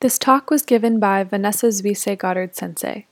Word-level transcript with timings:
This 0.00 0.16
talk 0.16 0.48
was 0.48 0.62
given 0.62 1.00
by 1.00 1.24
Vanessa 1.24 1.66
Zuisei 1.66 2.16
Goddard 2.16 2.54
Sensei. 2.54 3.06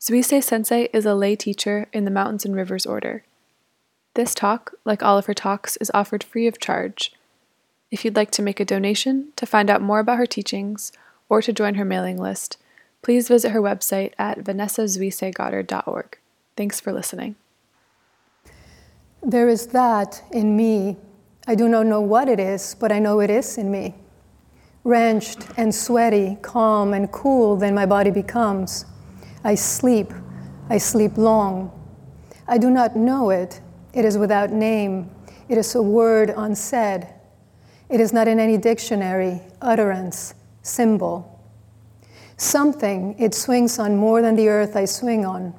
Zuisei 0.00 0.40
Sensei 0.40 0.88
is 0.92 1.04
a 1.04 1.16
lay 1.16 1.34
teacher 1.34 1.88
in 1.92 2.04
the 2.04 2.12
Mountains 2.12 2.44
and 2.44 2.54
Rivers 2.54 2.86
Order. 2.86 3.24
This 4.14 4.36
talk, 4.36 4.74
like 4.84 5.02
all 5.02 5.18
of 5.18 5.26
her 5.26 5.34
talks, 5.34 5.76
is 5.78 5.90
offered 5.92 6.22
free 6.22 6.46
of 6.46 6.60
charge. 6.60 7.12
If 7.90 8.04
you'd 8.04 8.14
like 8.14 8.30
to 8.32 8.42
make 8.42 8.60
a 8.60 8.64
donation 8.64 9.32
to 9.34 9.46
find 9.46 9.68
out 9.68 9.82
more 9.82 9.98
about 9.98 10.18
her 10.18 10.26
teachings 10.26 10.92
or 11.28 11.42
to 11.42 11.52
join 11.52 11.74
her 11.74 11.84
mailing 11.84 12.18
list, 12.18 12.56
please 13.02 13.26
visit 13.26 13.50
her 13.50 13.60
website 13.60 14.12
at 14.16 14.38
vanessazuiseigoddard.org. 14.38 16.18
Thanks 16.56 16.78
for 16.78 16.92
listening. 16.92 17.34
There 19.24 19.48
is 19.48 19.66
that 19.68 20.22
in 20.30 20.56
me. 20.56 20.98
I 21.48 21.56
do 21.56 21.68
not 21.68 21.86
know 21.86 22.00
what 22.00 22.28
it 22.28 22.38
is, 22.38 22.76
but 22.78 22.92
I 22.92 23.00
know 23.00 23.18
it 23.18 23.28
is 23.28 23.58
in 23.58 23.72
me. 23.72 23.96
Wrenched 24.84 25.46
and 25.56 25.74
sweaty, 25.74 26.36
calm 26.42 26.92
and 26.92 27.10
cool, 27.10 27.56
then 27.56 27.74
my 27.74 27.86
body 27.86 28.10
becomes. 28.10 28.84
I 29.42 29.54
sleep. 29.54 30.12
I 30.68 30.76
sleep 30.76 31.16
long. 31.16 31.72
I 32.46 32.58
do 32.58 32.70
not 32.70 32.94
know 32.94 33.30
it. 33.30 33.62
It 33.94 34.04
is 34.04 34.18
without 34.18 34.50
name. 34.50 35.10
It 35.48 35.56
is 35.56 35.74
a 35.74 35.82
word 35.82 36.34
unsaid. 36.36 37.08
It 37.88 38.00
is 38.00 38.12
not 38.12 38.28
in 38.28 38.38
any 38.38 38.58
dictionary, 38.58 39.40
utterance, 39.62 40.34
symbol. 40.62 41.30
Something 42.36 43.14
it 43.18 43.34
swings 43.34 43.78
on 43.78 43.96
more 43.96 44.20
than 44.20 44.36
the 44.36 44.48
earth 44.48 44.76
I 44.76 44.84
swing 44.84 45.24
on. 45.24 45.54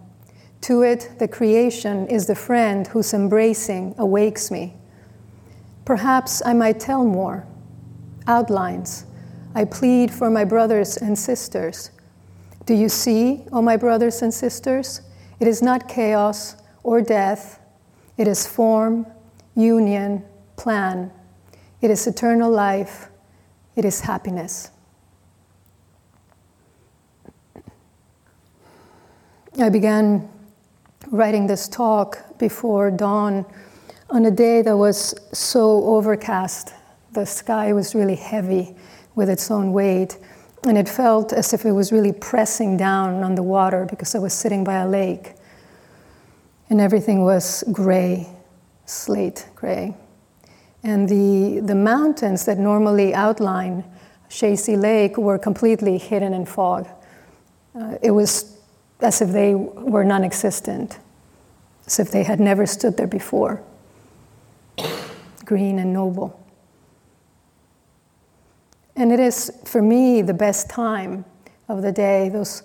To 0.61 0.83
it, 0.83 1.15
the 1.19 1.27
creation 1.27 2.07
is 2.07 2.27
the 2.27 2.35
friend 2.35 2.87
whose 2.87 3.13
embracing 3.13 3.95
awakes 3.97 4.51
me. 4.51 4.75
Perhaps 5.83 6.41
I 6.45 6.53
might 6.53 6.79
tell 6.79 7.05
more. 7.05 7.45
Outlines. 8.27 9.05
I 9.55 9.63
plead 9.63 10.13
for 10.13 10.29
my 10.29 10.43
brothers 10.43 10.97
and 10.97 11.17
sisters. 11.17 11.91
Do 12.65 12.73
you 12.73 12.89
see, 12.89 13.43
O 13.53 13.59
oh 13.59 13.61
my 13.61 13.77
brothers 13.77 14.21
and 14.21 14.33
sisters? 14.33 14.99
It 15.39 15.47
is 15.47 15.61
not 15.61 15.87
chaos 15.87 16.57
or 16.83 17.01
death. 17.01 17.61
It 18.17 18.27
is 18.27 18.45
form, 18.45 19.07
union, 19.55 20.25
plan. 20.57 21.09
It 21.79 21.89
is 21.89 22.05
eternal 22.05 22.51
life. 22.51 23.07
It 23.77 23.85
is 23.85 24.01
happiness. 24.01 24.71
I 29.57 29.69
began 29.69 30.27
writing 31.11 31.47
this 31.47 31.69
talk 31.69 32.37
before 32.37 32.91
dawn 32.91 33.45
on 34.09 34.25
a 34.25 34.31
day 34.31 34.61
that 34.63 34.75
was 34.75 35.15
so 35.31 35.85
overcast. 35.85 36.73
The 37.13 37.25
sky 37.25 37.71
was 37.71 37.95
really 37.95 38.15
heavy 38.15 38.75
with 39.15 39.29
its 39.29 39.49
own 39.49 39.73
weight, 39.73 40.17
and 40.65 40.77
it 40.77 40.89
felt 40.89 41.31
as 41.31 41.53
if 41.53 41.65
it 41.65 41.71
was 41.71 41.91
really 41.91 42.11
pressing 42.11 42.77
down 42.77 43.23
on 43.23 43.35
the 43.35 43.43
water 43.43 43.85
because 43.89 44.15
I 44.15 44.19
was 44.19 44.33
sitting 44.33 44.63
by 44.63 44.75
a 44.75 44.87
lake. 44.87 45.33
And 46.69 46.81
everything 46.81 47.23
was 47.23 47.63
gray, 47.71 48.27
slate 48.85 49.47
gray. 49.55 49.95
And 50.83 51.07
the, 51.07 51.61
the 51.61 51.75
mountains 51.75 52.45
that 52.45 52.57
normally 52.57 53.13
outline 53.13 53.83
Chazy 54.29 54.79
Lake 54.79 55.17
were 55.17 55.37
completely 55.37 55.97
hidden 55.97 56.33
in 56.33 56.45
fog. 56.45 56.87
Uh, 57.73 57.97
it 58.01 58.11
was 58.11 58.57
as 59.01 59.21
if 59.21 59.29
they 59.31 59.55
were 59.55 60.03
non 60.03 60.23
existent, 60.23 60.99
as 61.85 61.99
if 61.99 62.11
they 62.11 62.23
had 62.23 62.39
never 62.39 62.65
stood 62.65 62.97
there 62.97 63.07
before. 63.07 63.61
Green 65.45 65.79
and 65.79 65.93
noble. 65.93 66.39
And 68.95 69.11
it 69.11 69.19
is, 69.19 69.51
for 69.65 69.81
me, 69.81 70.21
the 70.21 70.33
best 70.33 70.69
time 70.69 71.25
of 71.67 71.81
the 71.81 71.91
day, 71.91 72.29
those 72.29 72.63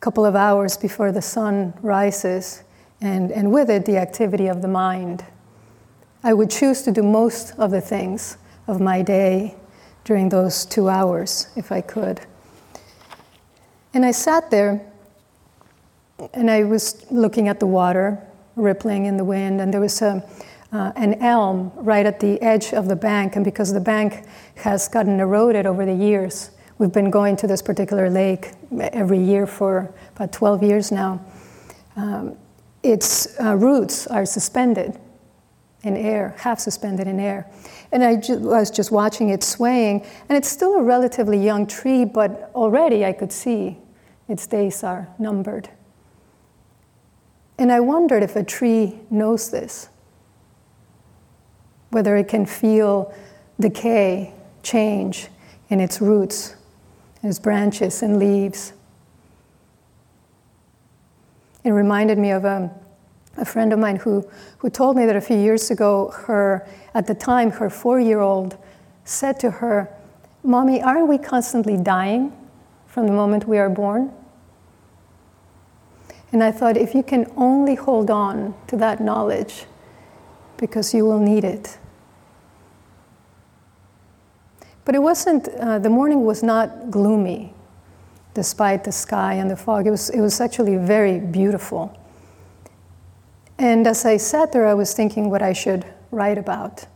couple 0.00 0.24
of 0.24 0.34
hours 0.34 0.76
before 0.76 1.12
the 1.12 1.22
sun 1.22 1.72
rises, 1.80 2.64
and, 3.00 3.30
and 3.30 3.52
with 3.52 3.70
it, 3.70 3.84
the 3.84 3.96
activity 3.96 4.48
of 4.48 4.60
the 4.60 4.68
mind. 4.68 5.24
I 6.24 6.34
would 6.34 6.50
choose 6.50 6.82
to 6.82 6.92
do 6.92 7.02
most 7.02 7.54
of 7.58 7.70
the 7.70 7.80
things 7.80 8.36
of 8.66 8.80
my 8.80 9.02
day 9.02 9.56
during 10.04 10.28
those 10.28 10.64
two 10.64 10.88
hours, 10.88 11.48
if 11.56 11.70
I 11.70 11.80
could. 11.80 12.20
And 13.94 14.04
I 14.04 14.10
sat 14.10 14.50
there 14.50 14.84
and 16.34 16.50
I 16.50 16.64
was 16.64 17.06
looking 17.10 17.48
at 17.48 17.60
the 17.60 17.66
water 17.66 18.18
rippling 18.56 19.06
in 19.06 19.16
the 19.16 19.24
wind, 19.24 19.60
and 19.60 19.72
there 19.72 19.80
was 19.80 20.02
a, 20.02 20.28
uh, 20.72 20.92
an 20.96 21.14
elm 21.22 21.70
right 21.76 22.06
at 22.06 22.18
the 22.20 22.40
edge 22.40 22.72
of 22.72 22.88
the 22.88 22.96
bank. 22.96 23.36
And 23.36 23.44
because 23.44 23.72
the 23.72 23.80
bank 23.80 24.26
has 24.56 24.88
gotten 24.88 25.20
eroded 25.20 25.66
over 25.66 25.84
the 25.84 25.94
years, 25.94 26.50
we've 26.78 26.92
been 26.92 27.10
going 27.10 27.36
to 27.36 27.46
this 27.46 27.62
particular 27.62 28.08
lake 28.08 28.52
every 28.78 29.18
year 29.18 29.46
for 29.46 29.94
about 30.16 30.32
12 30.32 30.62
years 30.62 30.90
now. 30.90 31.24
Um, 31.96 32.36
its 32.82 33.38
uh, 33.38 33.54
roots 33.56 34.06
are 34.06 34.24
suspended 34.24 34.98
in 35.82 35.96
air, 35.96 36.34
half 36.38 36.58
suspended 36.58 37.06
in 37.06 37.20
air. 37.20 37.50
And 37.90 38.02
I 38.02 38.16
ju- 38.16 38.38
was 38.38 38.70
just 38.70 38.90
watching 38.90 39.28
it 39.28 39.42
swaying, 39.42 40.06
and 40.28 40.38
it's 40.38 40.48
still 40.48 40.74
a 40.74 40.82
relatively 40.82 41.38
young 41.38 41.66
tree, 41.66 42.04
but 42.04 42.50
already 42.54 43.04
I 43.04 43.12
could 43.12 43.32
see 43.32 43.78
its 44.28 44.46
days 44.46 44.82
are 44.82 45.08
numbered. 45.18 45.68
And 47.58 47.70
I 47.70 47.80
wondered 47.80 48.22
if 48.22 48.34
a 48.36 48.42
tree 48.42 48.98
knows 49.10 49.50
this, 49.50 49.88
whether 51.92 52.16
it 52.16 52.26
can 52.26 52.44
feel 52.44 53.14
decay, 53.60 54.34
change 54.62 55.28
in 55.68 55.78
its 55.78 56.00
roots, 56.00 56.56
its 57.22 57.38
branches 57.38 58.02
and 58.02 58.18
leaves. 58.18 58.72
It 61.64 61.70
reminded 61.70 62.18
me 62.18 62.30
of 62.30 62.44
a, 62.44 62.70
a 63.36 63.44
friend 63.44 63.72
of 63.72 63.78
mine 63.78 63.96
who, 63.96 64.28
who 64.58 64.70
told 64.70 64.96
me 64.96 65.06
that 65.06 65.14
a 65.16 65.20
few 65.20 65.36
years 65.36 65.70
ago, 65.70 66.10
her, 66.26 66.66
at 66.94 67.06
the 67.06 67.14
time, 67.14 67.50
her 67.52 67.70
four 67.70 68.00
year 68.00 68.20
old 68.20 68.56
said 69.04 69.38
to 69.40 69.50
her, 69.50 69.88
Mommy, 70.42 70.82
aren't 70.82 71.08
we 71.08 71.18
constantly 71.18 71.76
dying 71.76 72.32
from 72.86 73.06
the 73.06 73.12
moment 73.12 73.46
we 73.46 73.58
are 73.58 73.70
born? 73.70 74.12
And 76.32 76.42
I 76.42 76.50
thought, 76.50 76.78
if 76.78 76.94
you 76.94 77.02
can 77.02 77.30
only 77.36 77.74
hold 77.74 78.10
on 78.10 78.54
to 78.68 78.76
that 78.78 79.00
knowledge, 79.00 79.66
because 80.56 80.94
you 80.94 81.04
will 81.04 81.18
need 81.18 81.44
it. 81.44 81.76
But 84.84 84.94
it 84.94 85.02
wasn't, 85.02 85.48
uh, 85.48 85.78
the 85.78 85.90
morning 85.90 86.24
was 86.24 86.42
not 86.42 86.90
gloomy, 86.90 87.54
despite 88.34 88.84
the 88.84 88.92
sky 88.92 89.34
and 89.34 89.50
the 89.50 89.56
fog. 89.56 89.86
It 89.86 89.90
was, 89.90 90.10
it 90.10 90.20
was 90.20 90.40
actually 90.40 90.76
very 90.76 91.20
beautiful. 91.20 91.96
And 93.58 93.86
as 93.86 94.04
I 94.04 94.16
sat 94.16 94.52
there, 94.52 94.66
I 94.66 94.74
was 94.74 94.92
thinking 94.92 95.30
what 95.30 95.42
I 95.42 95.52
should 95.52 95.84
write 96.10 96.38
about. 96.38 96.86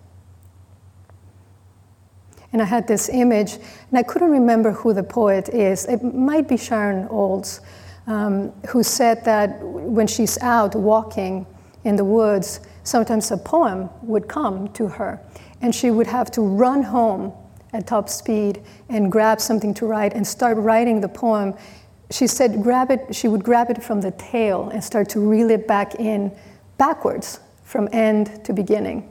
And 2.52 2.60
I 2.62 2.64
had 2.64 2.88
this 2.88 3.08
image, 3.08 3.54
and 3.54 3.98
I 3.98 4.02
couldn't 4.02 4.30
remember 4.30 4.72
who 4.72 4.92
the 4.92 5.02
poet 5.02 5.48
is. 5.50 5.84
It 5.84 6.02
might 6.02 6.48
be 6.48 6.56
Sharon 6.56 7.06
Olds 7.08 7.60
um, 8.06 8.50
who 8.68 8.82
said 8.82 9.24
that 9.24 9.60
when 9.62 10.06
she's 10.06 10.38
out 10.38 10.74
walking 10.74 11.46
in 11.84 11.96
the 11.96 12.04
woods, 12.04 12.60
sometimes 12.82 13.30
a 13.30 13.36
poem 13.36 13.90
would 14.02 14.26
come 14.26 14.68
to 14.72 14.88
her, 14.88 15.20
and 15.60 15.74
she 15.74 15.90
would 15.90 16.06
have 16.06 16.30
to 16.32 16.40
run 16.40 16.82
home 16.82 17.32
at 17.76 17.86
top 17.86 18.08
speed 18.08 18.62
and 18.88 19.12
grab 19.12 19.40
something 19.40 19.74
to 19.74 19.86
write 19.86 20.14
and 20.14 20.26
start 20.26 20.56
writing 20.56 21.00
the 21.00 21.08
poem. 21.08 21.54
She 22.10 22.26
said, 22.26 22.62
grab 22.62 22.90
it, 22.90 23.14
she 23.14 23.28
would 23.28 23.44
grab 23.44 23.70
it 23.70 23.82
from 23.82 24.00
the 24.00 24.12
tail 24.12 24.70
and 24.70 24.82
start 24.82 25.08
to 25.10 25.20
reel 25.20 25.50
it 25.50 25.68
back 25.68 25.96
in 25.96 26.36
backwards 26.78 27.40
from 27.62 27.88
end 27.92 28.44
to 28.44 28.52
beginning. 28.52 29.08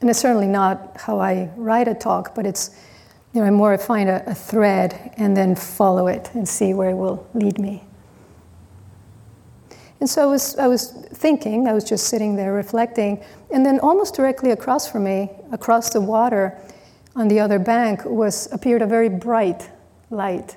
And 0.00 0.10
it's 0.10 0.18
certainly 0.18 0.46
not 0.46 0.96
how 0.96 1.20
I 1.20 1.50
write 1.56 1.88
a 1.88 1.94
talk, 1.94 2.34
but 2.34 2.44
it's 2.46 2.76
you 3.32 3.40
know, 3.40 3.46
I 3.46 3.50
more 3.50 3.76
find 3.76 4.08
a, 4.08 4.28
a 4.30 4.34
thread 4.34 5.12
and 5.18 5.36
then 5.36 5.54
follow 5.54 6.06
it 6.06 6.30
and 6.34 6.48
see 6.48 6.74
where 6.74 6.90
it 6.90 6.94
will 6.94 7.26
lead 7.34 7.58
me. 7.58 7.84
And 10.00 10.08
so 10.08 10.22
I 10.22 10.26
was, 10.26 10.56
I 10.56 10.66
was 10.66 10.90
thinking, 10.90 11.66
I 11.66 11.72
was 11.72 11.84
just 11.84 12.08
sitting 12.08 12.36
there 12.36 12.52
reflecting, 12.52 13.22
and 13.50 13.64
then 13.64 13.80
almost 13.80 14.14
directly 14.14 14.50
across 14.50 14.90
from 14.90 15.04
me, 15.04 15.30
across 15.52 15.90
the 15.90 16.00
water 16.00 16.58
on 17.14 17.28
the 17.28 17.40
other 17.40 17.58
bank, 17.58 18.04
was 18.04 18.50
appeared 18.52 18.82
a 18.82 18.86
very 18.86 19.08
bright 19.08 19.70
light. 20.10 20.56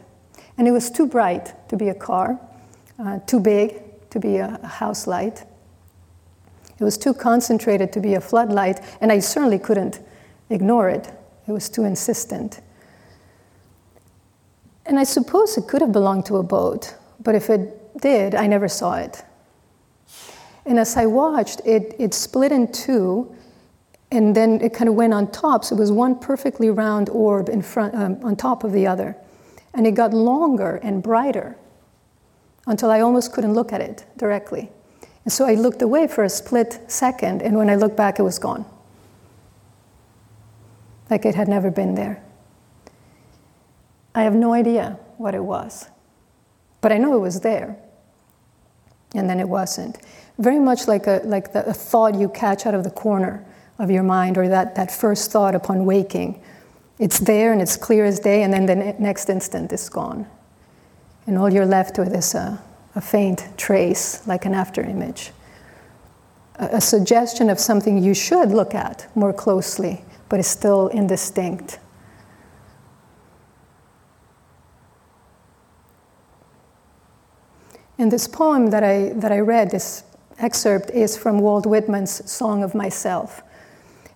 And 0.58 0.68
it 0.68 0.72
was 0.72 0.92
too 0.92 1.08
bright 1.08 1.70
to 1.70 1.78
be 1.78 1.90
a 1.90 1.94
car, 1.94 2.40
uh, 3.00 3.20
too 3.20 3.40
big 3.40 3.82
to 4.10 4.20
be 4.20 4.38
a, 4.38 4.60
a 4.62 4.68
house 4.68 5.08
light. 5.08 5.46
It 6.80 6.84
was 6.84 6.98
too 6.98 7.14
concentrated 7.14 7.92
to 7.94 8.00
be 8.00 8.16
a 8.16 8.22
floodlight, 8.22 8.80
and 9.02 9.12
I 9.12 9.20
certainly 9.20 9.60
couldn't 9.60 10.00
ignore 10.50 10.90
it. 10.90 11.12
It 11.48 11.52
was 11.52 11.70
too 11.70 11.84
insistent. 11.84 12.62
And 14.86 15.00
I 15.00 15.04
suppose 15.04 15.58
it 15.58 15.68
could 15.68 15.82
have 15.82 15.92
belonged 15.92 16.26
to 16.28 16.38
a 16.38 16.44
boat, 16.44 16.96
but 17.22 17.36
if 17.36 17.50
it 17.50 18.00
did, 18.02 18.34
I 18.34 18.48
never 18.48 18.68
saw 18.68 18.96
it. 18.96 19.24
And 20.66 20.80
as 20.80 20.96
I 20.98 21.06
watched, 21.06 21.62
it, 21.66 21.96
it 22.00 22.14
split 22.14 22.52
in 22.52 22.72
two, 22.72 23.36
and 24.12 24.36
then 24.36 24.60
it 24.62 24.74
kind 24.74 24.90
of 24.90 24.96
went 24.96 25.14
on 25.14 25.32
top. 25.32 25.64
So 25.64 25.76
it 25.76 25.80
was 25.80 25.92
one 25.92 26.18
perfectly 26.20 26.70
round 26.70 27.10
orb 27.10 27.50
in 27.50 27.62
front, 27.62 27.94
um, 27.96 28.20
on 28.24 28.36
top 28.36 28.64
of 28.64 28.72
the 28.72 28.88
other. 28.88 29.16
And 29.74 29.86
it 29.86 29.92
got 29.92 30.14
longer 30.14 30.78
and 30.82 31.04
brighter 31.04 31.56
until 32.66 32.90
I 32.90 33.02
almost 33.02 33.34
couldn't 33.34 33.54
look 33.54 33.72
at 33.72 33.82
it 33.82 34.06
directly. 34.18 34.72
And 35.26 35.34
so 35.34 35.46
I 35.46 35.54
looked 35.54 35.82
away 35.82 36.08
for 36.08 36.24
a 36.24 36.30
split 36.30 36.80
second, 36.88 37.42
and 37.42 37.56
when 37.56 37.70
I 37.70 37.76
looked 37.76 37.98
back, 37.98 38.20
it 38.20 38.24
was 38.24 38.40
gone. 38.40 38.66
Like 41.10 41.26
it 41.26 41.36
had 41.36 41.48
never 41.48 41.70
been 41.70 41.96
there. 41.96 42.24
I 44.16 44.24
have 44.24 44.34
no 44.34 44.54
idea 44.54 44.98
what 45.18 45.36
it 45.36 45.44
was, 45.44 45.88
but 46.82 46.92
I 46.92 46.98
know 46.98 47.16
it 47.16 47.20
was 47.20 47.42
there. 47.42 47.78
And 49.14 49.30
then 49.30 49.40
it 49.40 49.50
wasn't. 49.50 49.98
Very 50.38 50.60
much 50.60 50.88
like 50.88 51.08
a, 51.08 51.22
like 51.26 51.52
the, 51.54 51.68
a 51.68 51.74
thought 51.74 52.16
you 52.16 52.30
catch 52.30 52.66
out 52.66 52.76
of 52.76 52.84
the 52.84 52.92
corner 52.92 53.44
of 53.80 53.90
your 53.90 54.04
mind, 54.04 54.38
or 54.38 54.48
that, 54.50 54.76
that 54.76 54.92
first 54.92 55.32
thought 55.32 55.56
upon 55.56 55.86
waking. 55.86 56.42
It's 57.00 57.20
there 57.20 57.54
and 57.54 57.62
it's 57.62 57.78
clear 57.78 58.06
as 58.06 58.20
day, 58.20 58.44
and 58.44 58.54
then 58.54 58.66
the 58.66 58.76
next 59.00 59.30
instant 59.30 59.72
it's 59.72 59.88
gone. 59.88 60.28
And 61.26 61.38
all 61.38 61.52
you're 61.52 61.66
left 61.66 61.98
with 61.98 62.14
is 62.14 62.36
a, 62.36 62.62
a 62.96 63.02
faint 63.02 63.48
trace, 63.58 64.28
like 64.28 64.46
an 64.46 64.54
after 64.54 64.82
image. 64.82 65.32
A, 66.56 66.66
a 66.74 66.82
suggestion 66.82 67.50
of 67.50 67.60
something 67.60 68.04
you 68.04 68.14
should 68.14 68.50
look 68.50 68.76
at 68.76 69.08
more 69.16 69.32
closely, 69.32 70.04
but 70.28 70.40
is 70.40 70.48
still 70.48 70.88
indistinct. 70.90 71.80
And 77.98 78.12
this 78.12 78.28
poem 78.28 78.68
that 78.68 78.84
I, 78.84 79.10
that 79.16 79.32
I 79.32 79.40
read, 79.40 79.72
this 79.72 80.04
excerpt, 80.38 80.90
is 80.92 81.18
from 81.18 81.40
Walt 81.40 81.66
Whitman's 81.66 82.30
Song 82.30 82.64
of 82.64 82.74
Myself. 82.74 83.42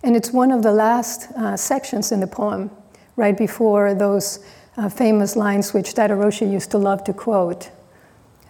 And 0.04 0.14
it's 0.14 0.32
one 0.32 0.50
of 0.50 0.62
the 0.62 0.70
last 0.70 1.30
uh, 1.32 1.56
sections 1.56 2.12
in 2.12 2.20
the 2.20 2.26
poem, 2.26 2.70
right 3.16 3.36
before 3.36 3.94
those 3.94 4.44
uh, 4.76 4.90
famous 4.90 5.34
lines 5.34 5.72
which 5.72 5.94
Daido 5.94 6.10
Roshi 6.10 6.50
used 6.52 6.70
to 6.72 6.78
love 6.78 7.02
to 7.04 7.14
quote. 7.14 7.70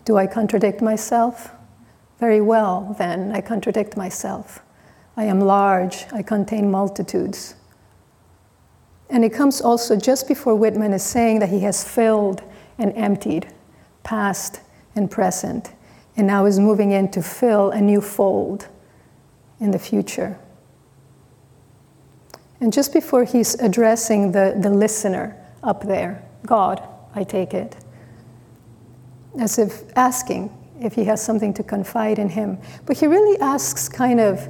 Do 0.05 0.17
I 0.17 0.27
contradict 0.27 0.83
myself? 0.83 1.53
Very 2.19 2.41
well, 2.41 2.97
then, 2.99 3.31
I 3.31 3.41
contradict 3.41 3.97
myself. 3.97 4.65
I 5.17 5.25
am 5.27 5.41
large, 5.41 6.07
I 6.13 6.23
contain 6.23 6.73
multitudes. 6.73 7.55
And 9.09 9.25
it 9.25 9.33
comes 9.33 9.61
also 9.61 9.95
just 9.95 10.27
before 10.27 10.57
Whitman 10.57 10.93
is 10.93 11.05
saying 11.05 11.39
that 11.39 11.51
he 11.51 11.61
has 11.61 11.85
filled 11.85 12.43
and 12.79 12.93
emptied, 12.97 13.47
past 14.03 14.61
and 14.97 15.09
present, 15.09 15.73
and 16.17 16.27
now 16.27 16.47
is 16.47 16.59
moving 16.59 16.91
in 16.91 17.13
to 17.13 17.23
fill 17.23 17.71
a 17.71 17.81
new 17.81 18.01
fold 18.01 18.67
in 19.61 19.71
the 19.71 19.79
future. 19.79 20.37
And 22.65 22.73
just 22.73 22.95
before 22.95 23.25
he's 23.25 23.57
addressing 23.57 24.33
the, 24.33 24.57
the 24.59 24.71
listener 24.71 25.37
up 25.63 25.85
there, 25.85 26.25
God, 26.47 26.83
I 27.15 27.23
take 27.23 27.53
it, 27.53 27.77
as 29.39 29.59
if 29.59 29.83
asking 29.99 30.51
if 30.81 30.95
he 30.95 31.05
has 31.05 31.23
something 31.23 31.53
to 31.53 31.63
confide 31.63 32.19
in 32.19 32.31
him. 32.31 32.57
But 32.87 32.97
he 32.97 33.07
really 33.07 33.39
asks 33.39 33.87
kind 33.87 34.19
of 34.19 34.49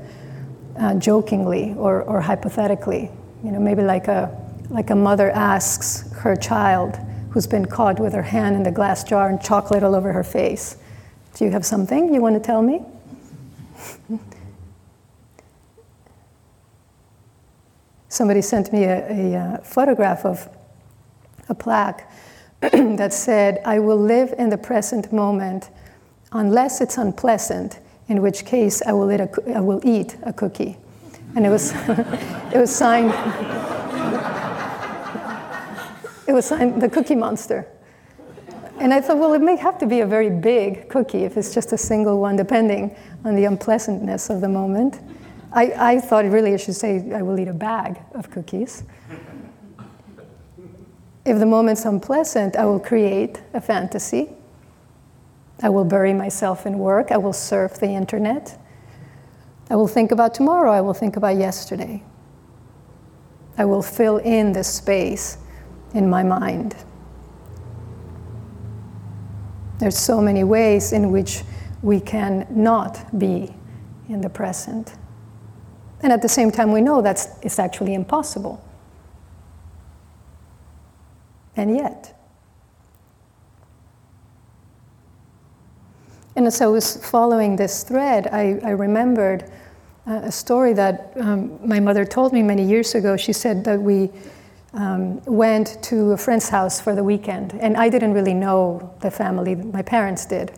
uh, 0.78 0.94
jokingly 0.94 1.75
or, 1.76 2.02
or 2.02 2.20
hypothetically, 2.20 3.11
you 3.43 3.50
know, 3.50 3.58
maybe 3.58 3.82
like 3.82 4.06
a, 4.06 4.31
like 4.70 4.90
a 4.90 4.94
mother 4.94 5.32
asks 5.32 6.08
her 6.12 6.37
child 6.37 6.94
who's 7.31 7.49
been 7.49 7.67
caught 7.67 7.99
with 7.99 8.12
her 8.12 8.22
hand 8.22 8.55
in 8.55 8.62
the 8.62 8.70
glass 8.70 9.02
jar 9.02 9.28
and 9.28 9.43
chocolate 9.43 9.82
all 9.82 9.96
over 9.96 10.12
her 10.12 10.22
face, 10.22 10.76
Do 11.34 11.46
you 11.46 11.50
have 11.50 11.67
something 11.67 12.14
you 12.14 12.20
want 12.20 12.37
to 12.37 12.40
tell 12.40 12.62
me? 12.62 12.81
Somebody 18.14 18.43
sent 18.43 18.72
me 18.72 18.84
a, 18.84 19.11
a, 19.11 19.34
a 19.34 19.61
photograph 19.64 20.25
of 20.25 20.49
a 21.49 21.55
plaque 21.55 22.08
that 22.61 23.12
said, 23.12 23.61
I 23.64 23.81
will 23.81 23.96
live 23.96 24.32
in 24.38 24.50
the 24.50 24.56
present 24.56 25.12
moment 25.12 25.69
unless 26.31 26.81
it's 26.81 26.96
unpleasant, 26.96 27.81
in 28.06 28.22
which 28.22 28.44
case 28.44 28.81
I 28.87 28.93
will 28.93 29.11
eat 29.11 29.28
will 29.49 29.81
eat 29.84 30.16
a 30.22 30.32
cookie. 30.32 30.76
And 31.34 31.44
it 31.44 31.49
was, 31.49 31.72
it 32.55 32.56
was 32.56 32.72
signed, 32.72 33.11
it 36.28 36.32
was 36.32 36.44
signed 36.44 36.81
the 36.81 36.88
Cookie 36.88 37.17
Monster. 37.17 37.67
And 38.78 38.94
I 38.94 39.00
thought, 39.00 39.19
well, 39.19 39.32
it 39.32 39.43
may 39.43 39.56
have 39.56 39.76
to 39.78 39.87
be 39.87 40.02
a 40.02 40.06
very 40.06 40.31
big 40.31 40.88
cookie 40.88 41.25
if 41.25 41.37
it's 41.37 41.52
just 41.52 41.72
a 41.72 41.78
single 41.78 42.20
one, 42.20 42.37
depending 42.37 42.94
on 43.25 43.34
the 43.34 43.46
unpleasantness 43.46 44.31
of 44.31 44.40
the 44.40 44.49
moment. 44.49 45.00
I, 45.54 45.92
I 45.94 46.00
thought 46.00 46.24
really 46.24 46.52
I 46.52 46.56
should 46.56 46.74
say 46.74 47.12
I 47.12 47.22
will 47.22 47.38
eat 47.38 47.46
a 47.46 47.54
bag 47.54 48.00
of 48.12 48.28
cookies. 48.28 48.82
If 51.24 51.38
the 51.38 51.46
moment's 51.46 51.84
unpleasant, 51.84 52.56
I 52.56 52.66
will 52.66 52.80
create 52.80 53.40
a 53.54 53.60
fantasy. 53.60 54.30
I 55.62 55.68
will 55.68 55.84
bury 55.84 56.12
myself 56.12 56.66
in 56.66 56.78
work. 56.78 57.12
I 57.12 57.16
will 57.16 57.32
surf 57.32 57.78
the 57.78 57.88
internet. 57.88 58.58
I 59.70 59.76
will 59.76 59.86
think 59.86 60.10
about 60.10 60.34
tomorrow. 60.34 60.72
I 60.72 60.80
will 60.80 60.92
think 60.92 61.16
about 61.16 61.36
yesterday. 61.36 62.02
I 63.56 63.64
will 63.64 63.82
fill 63.82 64.18
in 64.18 64.52
the 64.52 64.64
space 64.64 65.38
in 65.94 66.10
my 66.10 66.24
mind. 66.24 66.74
There's 69.78 69.96
so 69.96 70.20
many 70.20 70.42
ways 70.42 70.92
in 70.92 71.12
which 71.12 71.42
we 71.80 72.00
can 72.00 72.46
not 72.50 73.16
be 73.18 73.54
in 74.08 74.20
the 74.20 74.28
present. 74.28 74.94
And 76.04 76.12
at 76.12 76.20
the 76.20 76.28
same 76.28 76.50
time, 76.50 76.70
we 76.70 76.82
know 76.82 77.00
that 77.00 77.26
it's 77.40 77.58
actually 77.58 77.94
impossible. 77.94 78.62
And 81.56 81.74
yet. 81.74 82.14
And 86.36 86.46
as 86.46 86.60
I 86.60 86.66
was 86.66 86.98
following 86.98 87.56
this 87.56 87.84
thread, 87.84 88.26
I, 88.26 88.60
I 88.62 88.70
remembered 88.72 89.50
uh, 90.06 90.20
a 90.24 90.30
story 90.30 90.74
that 90.74 91.14
um, 91.18 91.58
my 91.66 91.80
mother 91.80 92.04
told 92.04 92.34
me 92.34 92.42
many 92.42 92.64
years 92.64 92.94
ago. 92.94 93.16
She 93.16 93.32
said 93.32 93.64
that 93.64 93.80
we 93.80 94.10
um, 94.74 95.22
went 95.24 95.82
to 95.84 96.12
a 96.12 96.18
friend's 96.18 96.50
house 96.50 96.82
for 96.82 96.94
the 96.94 97.02
weekend, 97.02 97.54
and 97.54 97.78
I 97.78 97.88
didn't 97.88 98.12
really 98.12 98.34
know 98.34 98.94
the 99.00 99.10
family, 99.10 99.54
my 99.54 99.80
parents 99.80 100.26
did. 100.26 100.52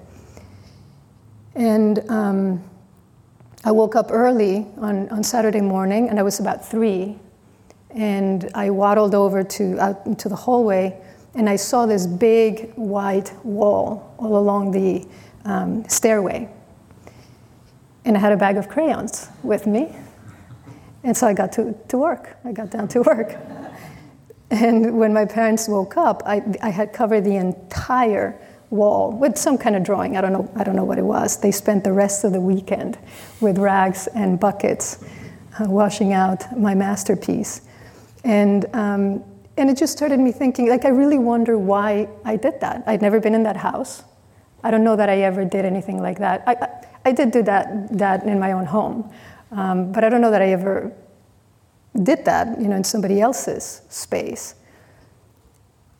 And 1.54 2.00
um, 2.10 2.64
I 3.66 3.72
woke 3.72 3.96
up 3.96 4.12
early 4.12 4.64
on, 4.76 5.08
on 5.08 5.24
Saturday 5.24 5.60
morning, 5.60 6.08
and 6.08 6.20
I 6.20 6.22
was 6.22 6.38
about 6.38 6.64
three, 6.64 7.18
and 7.90 8.48
I 8.54 8.70
waddled 8.70 9.12
over 9.12 9.42
to 9.42 9.80
out 9.80 10.06
into 10.06 10.28
the 10.28 10.36
hallway, 10.36 10.96
and 11.34 11.50
I 11.50 11.56
saw 11.56 11.84
this 11.84 12.06
big 12.06 12.72
white 12.74 13.34
wall 13.44 14.14
all 14.18 14.36
along 14.36 14.70
the 14.70 15.04
um, 15.44 15.84
stairway. 15.88 16.48
And 18.04 18.16
I 18.16 18.20
had 18.20 18.30
a 18.30 18.36
bag 18.36 18.56
of 18.56 18.68
crayons 18.68 19.30
with 19.42 19.66
me, 19.66 19.96
and 21.02 21.16
so 21.16 21.26
I 21.26 21.32
got 21.32 21.50
to, 21.54 21.74
to 21.88 21.98
work. 21.98 22.36
I 22.44 22.52
got 22.52 22.70
down 22.70 22.86
to 22.88 23.02
work. 23.02 23.36
And 24.48 24.96
when 24.96 25.12
my 25.12 25.24
parents 25.24 25.66
woke 25.66 25.96
up, 25.96 26.22
I, 26.24 26.40
I 26.62 26.70
had 26.70 26.92
covered 26.92 27.24
the 27.24 27.34
entire 27.34 28.40
wall 28.70 29.12
with 29.12 29.38
some 29.38 29.56
kind 29.56 29.76
of 29.76 29.84
drawing. 29.84 30.16
I 30.16 30.20
don't 30.20 30.32
know. 30.32 30.50
I 30.56 30.64
don't 30.64 30.76
know 30.76 30.84
what 30.84 30.98
it 30.98 31.04
was. 31.04 31.38
They 31.38 31.52
spent 31.52 31.84
the 31.84 31.92
rest 31.92 32.24
of 32.24 32.32
the 32.32 32.40
weekend 32.40 32.98
with 33.40 33.58
rags 33.58 34.08
and 34.08 34.38
buckets, 34.38 35.04
uh, 35.60 35.68
washing 35.68 36.12
out 36.12 36.58
my 36.58 36.74
masterpiece, 36.74 37.62
and 38.24 38.66
um, 38.74 39.24
and 39.56 39.70
it 39.70 39.76
just 39.76 39.92
started 39.92 40.18
me 40.18 40.32
thinking. 40.32 40.68
Like 40.68 40.84
I 40.84 40.88
really 40.88 41.18
wonder 41.18 41.58
why 41.58 42.08
I 42.24 42.36
did 42.36 42.60
that. 42.60 42.82
I'd 42.86 43.02
never 43.02 43.20
been 43.20 43.34
in 43.34 43.44
that 43.44 43.56
house. 43.56 44.02
I 44.64 44.70
don't 44.70 44.82
know 44.82 44.96
that 44.96 45.08
I 45.08 45.18
ever 45.20 45.44
did 45.44 45.64
anything 45.64 46.00
like 46.00 46.18
that. 46.18 46.42
I 46.46 46.52
I, 46.52 46.68
I 47.06 47.12
did 47.12 47.30
do 47.30 47.42
that 47.44 47.96
that 47.98 48.24
in 48.24 48.40
my 48.40 48.52
own 48.52 48.66
home, 48.66 49.10
um, 49.52 49.92
but 49.92 50.02
I 50.02 50.08
don't 50.08 50.20
know 50.20 50.32
that 50.32 50.42
I 50.42 50.48
ever 50.48 50.92
did 52.02 52.24
that. 52.24 52.60
You 52.60 52.68
know, 52.68 52.76
in 52.76 52.84
somebody 52.84 53.20
else's 53.20 53.82
space. 53.88 54.54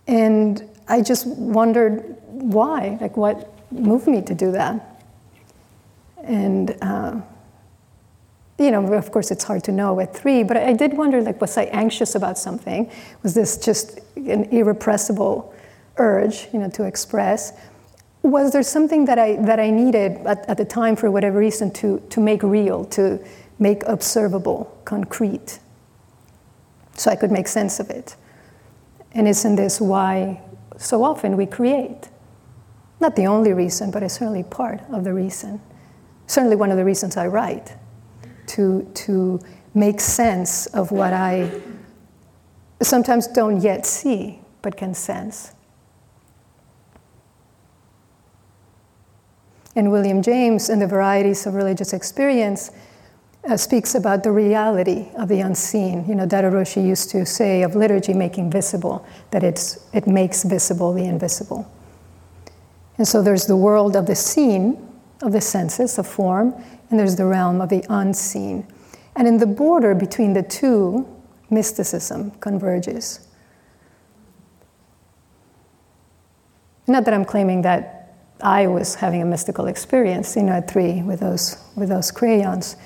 And 0.09 0.63
I 0.89 1.03
just 1.03 1.27
wondered 1.27 2.17
why, 2.29 2.99
like 3.01 3.17
what 3.17 3.53
moved 3.73 4.07
me 4.07 4.23
to 4.23 4.35
do 4.35 4.53
that. 4.53 5.03
And, 6.23 6.77
uh, 6.83 7.21
you 8.59 8.71
know, 8.71 8.93
of 8.95 9.13
course, 9.13 9.31
it's 9.31 9.45
hard 9.45 9.65
to 9.65 9.73
know 9.73 10.01
at 10.01 10.15
three, 10.15 10.43
but 10.43 10.57
I 10.57 10.73
did 10.73 10.97
wonder, 10.97 11.21
like, 11.21 11.41
was 11.41 11.57
I 11.57 11.65
anxious 11.65 12.15
about 12.15 12.39
something? 12.39 12.91
Was 13.23 13.35
this 13.35 13.59
just 13.59 14.01
an 14.17 14.45
irrepressible 14.45 15.53
urge, 15.99 16.49
you 16.53 16.59
know, 16.59 16.71
to 16.71 16.85
express? 16.85 17.53
Was 18.23 18.53
there 18.53 18.63
something 18.63 19.05
that 19.05 19.19
I, 19.19 19.37
that 19.37 19.61
I 19.61 19.71
needed 19.71 20.19
at, 20.27 20.49
at 20.49 20.57
the 20.57 20.65
time, 20.65 20.97
for 20.97 21.11
whatever 21.11 21.39
reason, 21.39 21.71
to, 21.73 22.01
to 22.11 22.21
make 22.21 22.43
real, 22.43 22.85
to 22.87 23.25
make 23.59 23.83
observable, 23.85 24.77
concrete, 24.85 25.59
so 26.95 27.11
I 27.11 27.17
could 27.17 27.31
make 27.31 27.47
sense 27.49 27.79
of 27.79 27.91
it? 27.91 28.17
And 29.13 29.29
isn't 29.29 29.57
this 29.57 29.81
why 29.81 30.41
so 30.77 31.05
often 31.05 31.37
we 31.37 31.47
create. 31.47 32.09
Not 33.01 33.17
the 33.17 33.27
only 33.27 33.53
reason, 33.53 33.91
but 33.91 34.03
it's 34.03 34.15
certainly 34.15 34.43
part 34.43 34.81
of 34.91 35.05
the 35.05 35.13
reason. 35.13 35.61
Certainly 36.27 36.57
one 36.57 36.71
of 36.71 36.77
the 36.77 36.85
reasons 36.85 37.17
I 37.17 37.27
write, 37.27 37.77
to, 38.49 38.91
to 38.95 39.41
make 39.75 40.01
sense 40.01 40.67
of 40.67 40.91
what 40.91 41.13
I 41.13 41.51
sometimes 42.83 43.27
don't 43.27 43.61
yet 43.61 43.87
see, 43.87 44.41
but 44.63 44.77
can 44.77 44.95
sense. 44.95 45.53
And 49.75 49.93
William 49.93 50.23
James, 50.23 50.71
in 50.71 50.79
the 50.79 50.87
varieties 50.87 51.47
of 51.47 51.55
religious 51.55 51.93
experience, 51.93 52.71
uh, 53.49 53.57
speaks 53.57 53.95
about 53.95 54.23
the 54.23 54.31
reality 54.31 55.09
of 55.17 55.29
the 55.29 55.41
unseen. 55.41 56.05
You 56.09 56.15
know, 56.15 56.27
Daido 56.27 56.53
Roshi 56.53 56.85
used 56.85 57.11
to 57.11 57.25
say 57.25 57.63
of 57.63 57.77
liturgy 57.77 58.13
making 58.13 58.51
visible, 58.51 59.07
that 59.31 59.43
it's, 59.43 59.87
it 59.93 60.07
makes 60.07 60.43
visible 60.43 60.93
the 60.93 61.05
invisible. 61.05 61.71
And 62.99 63.07
so 63.07 63.23
there's 63.23 63.47
the 63.47 63.57
world 63.57 63.95
of 63.95 64.07
the 64.07 64.17
seen, 64.17 64.79
of 65.23 65.33
the 65.33 65.41
senses, 65.41 65.99
of 65.99 66.07
form, 66.07 66.55
and 66.91 66.99
there's 66.99 67.17
the 67.17 67.27
realm 67.27 67.61
of 67.61 67.69
the 67.69 67.85
unseen. 67.89 68.67
And 69.15 69.27
in 69.29 69.39
the 69.39 69.47
border 69.47 69.95
between 69.95 70.33
the 70.33 70.43
two, 70.43 71.07
mysticism 71.51 72.33
converges. 72.33 73.27
Not 76.87 77.05
that 77.05 77.15
I'm 77.15 77.25
claiming 77.25 77.63
that 77.63 78.15
I 78.41 78.67
was 78.67 78.95
having 78.95 79.23
a 79.23 79.25
mystical 79.25 79.67
experience, 79.67 80.37
you 80.37 80.43
know, 80.43 80.53
at 80.53 80.71
three 80.71 81.03
with 81.03 81.21
those, 81.21 81.57
with 81.75 81.89
those 81.89 82.11
crayons. 82.11 82.77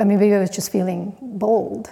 I 0.00 0.04
mean, 0.04 0.18
maybe 0.18 0.34
I 0.34 0.38
was 0.38 0.48
just 0.48 0.72
feeling 0.72 1.14
bold. 1.20 1.90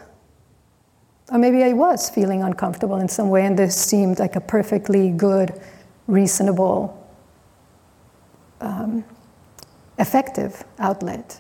Or 1.30 1.38
maybe 1.38 1.62
I 1.62 1.74
was 1.74 2.08
feeling 2.08 2.42
uncomfortable 2.42 2.96
in 2.96 3.08
some 3.08 3.28
way, 3.28 3.44
and 3.44 3.56
this 3.56 3.76
seemed 3.76 4.18
like 4.18 4.34
a 4.34 4.40
perfectly 4.40 5.10
good, 5.10 5.52
reasonable, 6.06 7.06
um, 8.62 9.04
effective 9.98 10.64
outlet. 10.78 11.38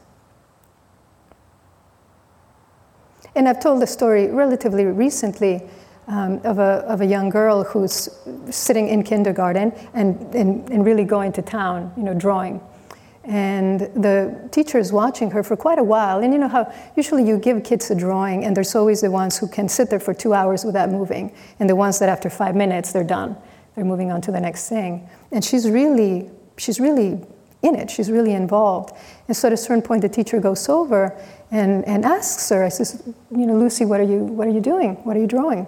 And 3.34 3.48
I've 3.48 3.60
told 3.60 3.80
the 3.80 3.86
story 3.86 4.28
relatively 4.28 4.84
recently 4.84 5.62
um, 6.06 6.38
of, 6.44 6.58
a, 6.58 6.84
of 6.86 7.00
a 7.00 7.06
young 7.06 7.30
girl 7.30 7.64
who's 7.64 8.10
sitting 8.50 8.88
in 8.88 9.04
kindergarten 9.04 9.72
and, 9.94 10.34
and, 10.34 10.68
and 10.68 10.84
really 10.84 11.04
going 11.04 11.32
to 11.32 11.40
town, 11.42 11.94
you 11.96 12.02
know, 12.02 12.12
drawing. 12.12 12.60
And 13.28 13.80
the 13.80 14.48
teacher 14.50 14.78
is 14.78 14.90
watching 14.90 15.30
her 15.32 15.42
for 15.42 15.54
quite 15.54 15.78
a 15.78 15.84
while. 15.84 16.20
And 16.20 16.32
you 16.32 16.38
know 16.38 16.48
how 16.48 16.72
usually 16.96 17.28
you 17.28 17.38
give 17.38 17.62
kids 17.62 17.90
a 17.90 17.94
drawing, 17.94 18.46
and 18.46 18.56
there's 18.56 18.74
always 18.74 19.02
the 19.02 19.10
ones 19.10 19.36
who 19.36 19.46
can 19.46 19.68
sit 19.68 19.90
there 19.90 20.00
for 20.00 20.14
two 20.14 20.32
hours 20.32 20.64
without 20.64 20.88
moving, 20.88 21.34
and 21.60 21.68
the 21.68 21.76
ones 21.76 21.98
that 21.98 22.08
after 22.08 22.30
five 22.30 22.56
minutes 22.56 22.90
they're 22.90 23.04
done. 23.04 23.36
They're 23.74 23.84
moving 23.84 24.10
on 24.10 24.22
to 24.22 24.32
the 24.32 24.40
next 24.40 24.70
thing. 24.70 25.08
And 25.30 25.44
she's 25.44 25.68
really, 25.68 26.30
she's 26.56 26.80
really 26.80 27.20
in 27.62 27.74
it. 27.74 27.90
She's 27.90 28.10
really 28.10 28.32
involved. 28.32 28.96
And 29.28 29.36
so 29.36 29.48
at 29.48 29.52
a 29.52 29.58
certain 29.58 29.82
point, 29.82 30.02
the 30.02 30.08
teacher 30.08 30.40
goes 30.40 30.68
over 30.68 31.14
and, 31.50 31.84
and 31.86 32.04
asks 32.04 32.48
her, 32.48 32.64
I 32.64 32.70
says, 32.70 33.02
you 33.30 33.46
know, 33.46 33.56
Lucy, 33.56 33.84
what 33.84 34.00
are 34.00 34.04
you, 34.04 34.18
what 34.18 34.48
are 34.48 34.52
you 34.52 34.60
doing? 34.60 34.94
What 35.04 35.16
are 35.16 35.20
you 35.20 35.26
drawing? 35.26 35.66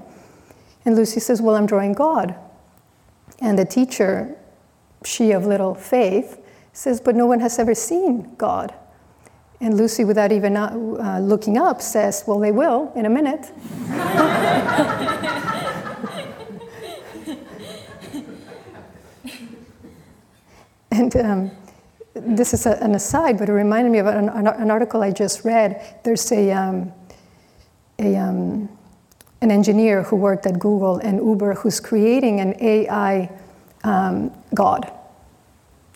And 0.86 0.96
Lucy 0.96 1.20
says, 1.20 1.42
well, 1.42 1.56
I'm 1.56 1.66
drawing 1.66 1.92
God. 1.92 2.34
And 3.40 3.58
the 3.58 3.66
teacher, 3.66 4.36
she 5.04 5.32
of 5.32 5.46
little 5.46 5.74
faith, 5.74 6.39
says, 6.72 7.00
but 7.00 7.16
no 7.16 7.26
one 7.26 7.40
has 7.40 7.58
ever 7.58 7.74
seen 7.74 8.34
God. 8.36 8.72
And 9.60 9.76
Lucy, 9.76 10.04
without 10.04 10.32
even 10.32 10.56
uh, 10.56 11.20
looking 11.22 11.58
up, 11.58 11.82
says, 11.82 12.24
well, 12.26 12.38
they 12.38 12.52
will 12.52 12.92
in 12.96 13.04
a 13.04 13.10
minute. 13.10 13.52
and 20.90 21.14
um, 21.16 21.50
this 22.14 22.54
is 22.54 22.66
a, 22.66 22.82
an 22.82 22.94
aside, 22.94 23.38
but 23.38 23.48
it 23.48 23.52
reminded 23.52 23.90
me 23.90 23.98
of 23.98 24.06
an, 24.06 24.28
an, 24.30 24.70
article 24.70 25.02
I 25.02 25.10
just 25.10 25.44
read. 25.44 25.98
There's 26.04 26.30
a, 26.32 26.52
um, 26.52 26.92
a 27.98 28.16
um, 28.16 28.68
an 29.40 29.50
engineer 29.50 30.02
who 30.02 30.16
worked 30.16 30.46
at 30.46 30.58
Google 30.58 30.98
and 30.98 31.18
Uber 31.18 31.54
who's 31.54 31.80
creating 31.80 32.40
an 32.40 32.54
AI 32.60 33.30
um, 33.84 34.30
god, 34.54 34.92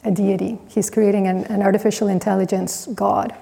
a 0.05 0.11
deity. 0.11 0.59
He's 0.69 0.91
creating 0.91 1.27
an, 1.27 1.45
an, 1.45 1.63
artificial 1.63 2.09
intelligence 2.09 2.87
god 2.95 3.35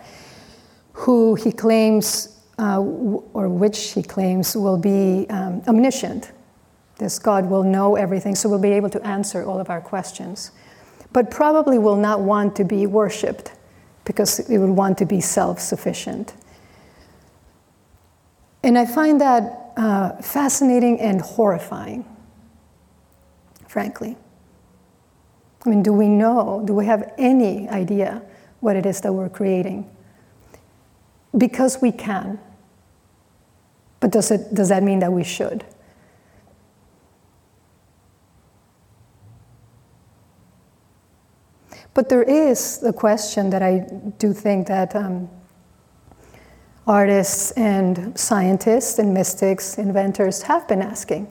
who 0.93 1.35
he 1.35 1.51
claims, 1.51 2.41
uh, 2.59 2.79
or 2.79 3.49
which 3.49 3.93
he 3.93 4.03
claims, 4.03 4.57
will 4.57 4.79
be 4.79 5.27
um, 5.31 5.63
omniscient. 5.67 6.33
This 6.99 7.19
God 7.19 7.51
will 7.51 7.65
know 7.65 7.97
everything, 7.97 8.35
so 8.35 8.49
will 8.49 8.59
be 8.59 8.73
able 8.73 8.91
to 8.91 9.05
answer 9.07 9.45
all 9.45 9.59
of 9.59 9.71
our 9.71 9.81
questions 9.81 10.53
but 11.13 11.31
probably 11.31 11.79
will 11.79 11.97
not 11.97 12.21
want 12.21 12.57
to 12.57 12.65
be 12.65 12.87
worshipped 12.87 13.53
because 14.05 14.51
it 14.51 14.59
would 14.59 14.71
want 14.71 14.99
to 14.99 15.07
be 15.07 15.21
self 15.21 15.61
sufficient. 15.61 16.35
And 18.63 18.79
I 18.79 18.87
find 18.87 19.21
that 19.21 19.73
uh, 19.77 20.17
fascinating 20.23 21.01
and 21.01 21.21
horrifying, 21.21 22.05
frankly. 23.69 24.17
I 25.65 25.71
mean, 25.71 25.83
do 25.83 25.93
we 25.93 26.09
know, 26.09 26.63
do 26.65 26.75
we 26.75 26.87
have 26.87 27.13
any 27.19 27.69
idea 27.69 28.23
what 28.61 28.77
it 28.77 28.85
is 28.85 29.01
that 29.03 29.13
we're 29.13 29.29
creating? 29.29 29.89
Because 31.37 31.81
we 31.81 31.93
can. 31.93 32.39
But 34.01 34.11
does, 34.11 34.31
it, 34.31 34.53
does 34.53 34.69
that 34.71 34.83
mean 34.83 34.99
that 34.99 35.13
we 35.13 35.23
should? 35.23 35.65
But 41.95 42.09
there 42.09 42.23
is 42.23 42.83
a 42.83 42.93
question 42.93 43.51
that 43.51 43.63
I 43.63 43.87
do 44.19 44.33
think 44.33 44.67
that 44.69 44.97
um, 44.97 45.29
artists 46.87 47.51
and 47.53 48.19
scientists 48.19 48.99
and 48.99 49.13
mystics, 49.13 49.79
inventors 49.79 50.43
have 50.43 50.67
been 50.67 50.83
asking 50.83 51.31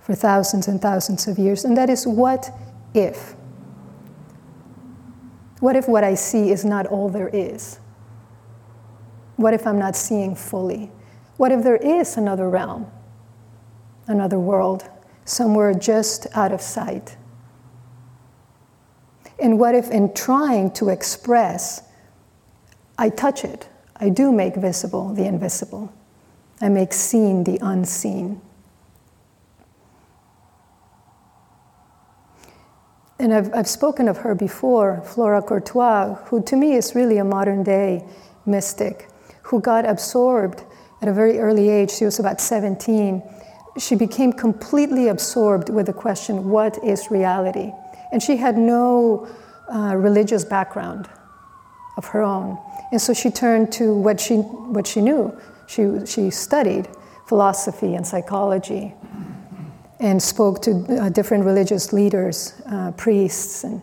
for 0.00 0.14
thousands 0.14 0.68
and 0.68 0.80
thousands 0.80 1.26
of 1.26 1.38
years, 1.38 1.64
and 1.64 1.76
that 1.76 1.90
is 1.90 2.06
what 2.06 2.50
if? 2.94 3.34
What 5.60 5.76
if 5.76 5.88
what 5.88 6.04
I 6.04 6.14
see 6.14 6.50
is 6.50 6.64
not 6.64 6.86
all 6.86 7.08
there 7.08 7.28
is? 7.28 7.78
What 9.36 9.54
if 9.54 9.66
I'm 9.66 9.78
not 9.78 9.96
seeing 9.96 10.34
fully? 10.36 10.90
What 11.36 11.50
if 11.50 11.64
there 11.64 11.76
is 11.76 12.16
another 12.16 12.48
realm, 12.48 12.90
another 14.06 14.38
world, 14.38 14.88
somewhere 15.24 15.74
just 15.74 16.26
out 16.34 16.52
of 16.52 16.60
sight? 16.60 17.16
And 19.40 19.58
what 19.58 19.74
if, 19.74 19.90
in 19.90 20.14
trying 20.14 20.70
to 20.72 20.90
express, 20.90 21.82
I 22.96 23.08
touch 23.08 23.44
it? 23.44 23.68
I 23.96 24.08
do 24.08 24.32
make 24.32 24.54
visible 24.54 25.12
the 25.12 25.24
invisible. 25.24 25.92
I 26.60 26.68
make 26.68 26.92
seen 26.92 27.44
the 27.44 27.58
unseen. 27.60 28.40
And 33.24 33.32
I've, 33.32 33.54
I've 33.54 33.68
spoken 33.68 34.06
of 34.06 34.18
her 34.18 34.34
before, 34.34 35.00
Flora 35.02 35.40
Courtois, 35.40 36.14
who 36.26 36.42
to 36.42 36.56
me 36.56 36.74
is 36.74 36.94
really 36.94 37.16
a 37.16 37.24
modern 37.24 37.62
day 37.62 38.04
mystic, 38.44 39.08
who 39.44 39.62
got 39.62 39.88
absorbed 39.88 40.62
at 41.00 41.08
a 41.08 41.12
very 41.14 41.38
early 41.38 41.70
age. 41.70 41.90
She 41.90 42.04
was 42.04 42.18
about 42.18 42.38
17. 42.38 43.22
She 43.78 43.94
became 43.94 44.30
completely 44.30 45.08
absorbed 45.08 45.70
with 45.70 45.86
the 45.86 45.92
question 45.94 46.50
what 46.50 46.76
is 46.84 47.10
reality? 47.10 47.72
And 48.12 48.22
she 48.22 48.36
had 48.36 48.58
no 48.58 49.26
uh, 49.74 49.96
religious 49.96 50.44
background 50.44 51.08
of 51.96 52.04
her 52.08 52.20
own. 52.20 52.58
And 52.92 53.00
so 53.00 53.14
she 53.14 53.30
turned 53.30 53.72
to 53.72 53.94
what 53.94 54.20
she, 54.20 54.34
what 54.36 54.86
she 54.86 55.00
knew. 55.00 55.34
She, 55.66 56.04
she 56.04 56.28
studied 56.28 56.90
philosophy 57.26 57.94
and 57.94 58.06
psychology 58.06 58.92
and 60.04 60.22
spoke 60.22 60.60
to 60.60 60.84
uh, 61.00 61.08
different 61.08 61.46
religious 61.46 61.90
leaders, 61.90 62.60
uh, 62.66 62.92
priests, 62.92 63.64
and, 63.64 63.80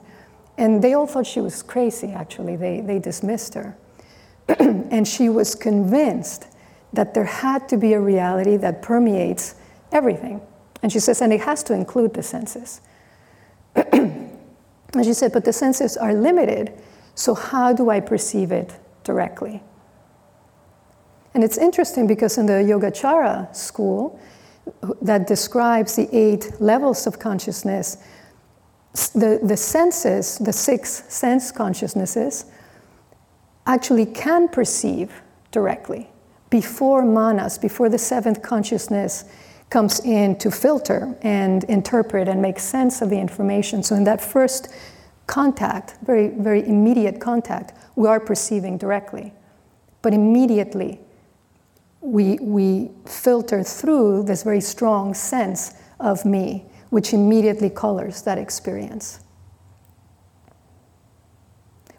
and 0.56 0.80
they 0.84 0.94
all 0.94 1.08
thought 1.08 1.25
she 1.25 1.42
was 1.42 1.63
crazy, 1.63 2.12
actually. 2.12 2.56
They, 2.56 2.80
they 2.80 3.00
dismissed 3.00 3.56
her. 3.56 3.75
and 4.60 5.08
she 5.08 5.30
was 5.30 5.56
convinced 5.56 6.46
that 6.94 7.16
there 7.16 7.25
had 7.25 7.68
to 7.70 7.78
be 7.78 7.94
a 7.94 8.00
reality 8.00 8.56
that 8.58 8.84
permeates 8.84 9.56
everything. 9.92 10.42
And 10.84 10.92
she 10.92 11.00
says, 11.00 11.22
and 11.22 11.34
it 11.34 11.42
has 11.42 11.63
to 11.63 11.74
include 11.74 12.13
the 12.13 12.24
senses. 12.24 12.82
And 14.94 15.06
she 15.06 15.13
said, 15.13 15.32
but 15.32 15.46
the 15.46 15.54
senses 15.54 15.96
are 15.96 16.13
limited, 16.13 16.74
so 17.16 17.34
how 17.34 17.72
do 17.72 17.90
I 17.90 18.01
perceive 18.01 18.51
it 18.51 18.78
directly? 19.06 19.63
And 21.34 21.46
it's 21.46 21.58
interesting 21.58 22.08
because 22.08 22.38
in 22.38 22.46
the 22.46 22.62
Yogacara 22.62 23.56
school 23.56 24.20
that 25.01 25.27
describes 25.27 25.96
the 25.96 26.10
eight 26.15 26.60
levels 26.60 27.08
of 27.08 27.20
consciousness, 27.20 27.98
the, 29.13 29.39
the 29.44 29.58
senses, 29.58 30.38
the 30.38 30.53
six 30.53 31.03
sense 31.13 31.51
consciousnesses, 31.51 32.46
actually 33.65 34.06
can 34.06 34.48
perceive 34.48 35.22
directly 35.51 36.10
before 36.50 37.06
manas, 37.06 37.58
before 37.58 37.89
the 37.89 37.98
seventh 37.98 38.41
consciousness 38.41 39.25
comes 39.70 40.01
in 40.01 40.38
to 40.38 40.51
filter 40.51 41.15
and 41.22 41.63
interpret 41.65 42.27
and 42.27 42.41
make 42.41 42.60
sense 42.60 43.01
of 43.01 43.10
the 43.10 43.18
information. 43.18 43.82
So, 43.82 43.96
in 43.96 44.03
that 44.03 44.22
first 44.22 44.68
contact, 45.27 45.96
very, 46.03 46.27
very 46.27 46.68
immediate 46.68 47.22
contact, 47.22 47.74
we 47.96 48.08
are 48.08 48.20
perceiving 48.20 48.77
directly. 48.77 49.34
but 50.01 50.13
immediately 50.13 51.00
we, 52.01 52.38
we 52.39 52.91
filter 53.05 53.63
through 53.63 54.24
this 54.24 54.43
very 54.43 54.62
strong 54.62 55.13
sense 55.13 55.74
of 56.00 56.25
me, 56.25 56.65
which 56.89 57.13
immediately 57.13 57.70
colors 57.70 58.24
that 58.24 58.38
experience. 58.38 59.20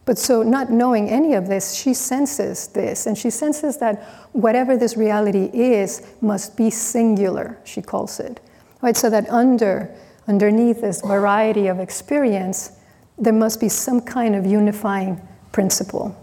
But 0.04 0.18
so, 0.18 0.42
not 0.42 0.70
knowing 0.70 1.08
any 1.08 1.34
of 1.34 1.46
this, 1.46 1.74
she 1.74 1.94
senses 1.94 2.66
this, 2.68 3.06
and 3.06 3.16
she 3.16 3.30
senses 3.30 3.78
that 3.78 4.02
whatever 4.32 4.76
this 4.76 4.96
reality 4.96 5.48
is 5.52 6.02
must 6.20 6.56
be 6.56 6.70
singular, 6.70 7.58
she 7.64 7.80
calls 7.80 8.18
it. 8.18 8.40
Right? 8.80 8.96
So 8.96 9.08
that 9.10 9.28
under, 9.30 9.94
underneath 10.26 10.80
this 10.80 11.00
variety 11.02 11.68
of 11.68 11.78
experience, 11.78 12.72
there 13.16 13.32
must 13.32 13.60
be 13.60 13.68
some 13.68 14.00
kind 14.00 14.34
of 14.34 14.44
unifying 14.44 15.20
principle 15.52 16.18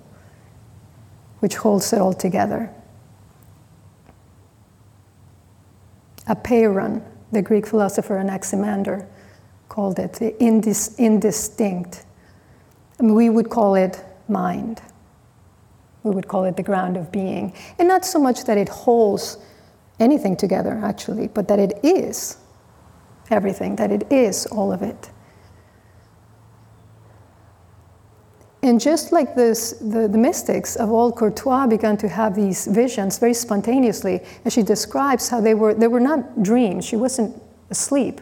which 1.39 1.55
holds 1.55 1.93
it 1.93 2.01
all 2.01 2.12
together. 2.12 2.69
Apeiron, 6.29 7.03
the 7.31 7.41
Greek 7.41 7.65
philosopher 7.65 8.17
Anaximander, 8.17 9.07
called 9.67 10.00
it 10.00 10.13
the 10.13 10.31
indis- 10.39 10.98
indistinct. 10.98 12.05
I 13.00 13.03
mean, 13.03 13.15
we 13.15 13.29
would 13.29 13.50
call 13.50 13.75
it 13.75 14.03
mind. 14.27 14.81
We 16.03 16.12
would 16.12 16.27
call 16.27 16.45
it 16.45 16.55
the 16.55 16.63
ground 16.63 16.98
of 16.98 17.12
being. 17.12 17.53
And 17.77 17.88
not 17.88 18.05
so 18.05 18.19
much 18.19 18.45
that 18.45 18.57
it 18.57 18.69
holds 18.69 19.38
anything 20.00 20.38
together, 20.38 20.79
actually, 20.83 21.27
but 21.27 21.48
that 21.50 21.59
it 21.59 21.79
is 21.83 22.38
everything, 23.29 23.75
that 23.75 23.91
it 23.91 24.12
is 24.12 24.45
all 24.48 24.71
of 24.71 24.81
it. 24.81 25.09
And 28.61 28.79
just 28.79 29.13
like 29.13 29.35
this, 29.35 29.71
the, 29.79 30.07
the 30.07 30.17
mystics 30.17 30.75
of 30.75 30.91
old 30.91 31.15
Courtois 31.15 31.65
began 31.67 31.95
to 31.97 32.09
have 32.09 32.35
these 32.35 32.67
visions 32.67 33.17
very 33.17 33.33
spontaneously, 33.33 34.21
and 34.43 34.51
she 34.51 34.63
describes 34.63 35.29
how 35.29 35.39
they 35.39 35.53
were, 35.53 35.73
they 35.73 35.87
were 35.87 36.01
not 36.01 36.43
dreams. 36.43 36.83
She 36.85 36.97
wasn't 36.97 37.41
asleep, 37.69 38.19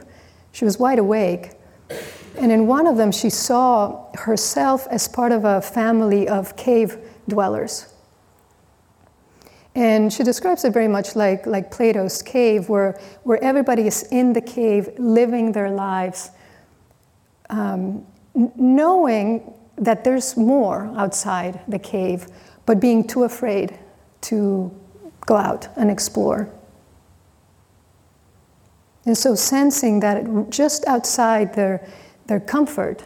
she 0.51 0.63
was 0.63 0.77
wide 0.77 1.00
awake. 1.00 1.53
And 2.38 2.51
in 2.51 2.67
one 2.67 2.86
of 2.86 2.98
them, 2.98 3.12
she 3.12 3.32
saw 3.32 4.12
herself 4.13 4.86
as 4.91 5.08
part 5.08 5.32
of 5.32 5.44
a 5.44 5.60
family 5.60 6.27
of 6.27 6.56
cave 6.56 6.98
dwellers. 7.27 7.91
And 9.74 10.13
she 10.13 10.24
describes 10.24 10.63
it 10.63 10.72
very 10.72 10.88
much 10.88 11.15
like, 11.15 11.48
like 11.48 11.72
Plato's 11.72 12.22
cave, 12.22 12.70
where, 12.70 13.00
where 13.24 13.44
everybody 13.44 13.88
is 13.88 14.03
in 14.12 14.34
the 14.34 14.41
cave 14.41 14.89
living 15.00 15.51
their 15.51 15.72
lives, 15.72 16.29
um, 17.50 18.06
knowing 18.56 19.53
that 19.78 20.04
there's 20.04 20.36
more 20.36 20.92
outside 20.98 21.62
the 21.68 21.80
cave, 21.80 22.28
but 22.66 22.80
being 22.80 23.06
too 23.06 23.24
afraid 23.24 23.78
to 24.22 24.72
go 25.26 25.36
out 25.36 25.68
and 25.76 25.92
explore. 25.92 26.50
And 29.06 29.18
so, 29.18 29.36
sensing 29.36 30.02
that 30.02 30.50
just 30.50 30.86
outside 30.86 31.54
their, 31.54 31.88
their 32.26 32.40
comfort, 32.40 33.06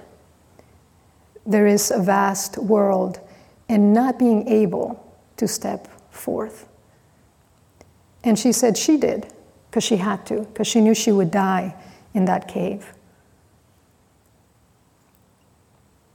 there 1.46 1.68
is 1.68 1.92
a 1.92 2.02
vast 2.02 2.58
world, 2.58 3.20
and 3.70 3.94
not 3.94 4.18
being 4.18 4.48
able 4.48 5.16
to 5.38 5.48
step 5.48 5.88
forth. 6.12 6.68
And 8.24 8.38
she 8.38 8.52
said 8.52 8.78
she 8.78 8.98
did, 8.98 9.32
because 9.70 9.84
she 9.84 9.98
had 9.98 10.26
to, 10.28 10.42
because 10.42 10.68
she 10.68 10.82
knew 10.82 10.94
she 10.94 11.12
would 11.12 11.32
die 11.32 11.76
in 12.14 12.26
that 12.26 12.48
cave. 12.48 12.94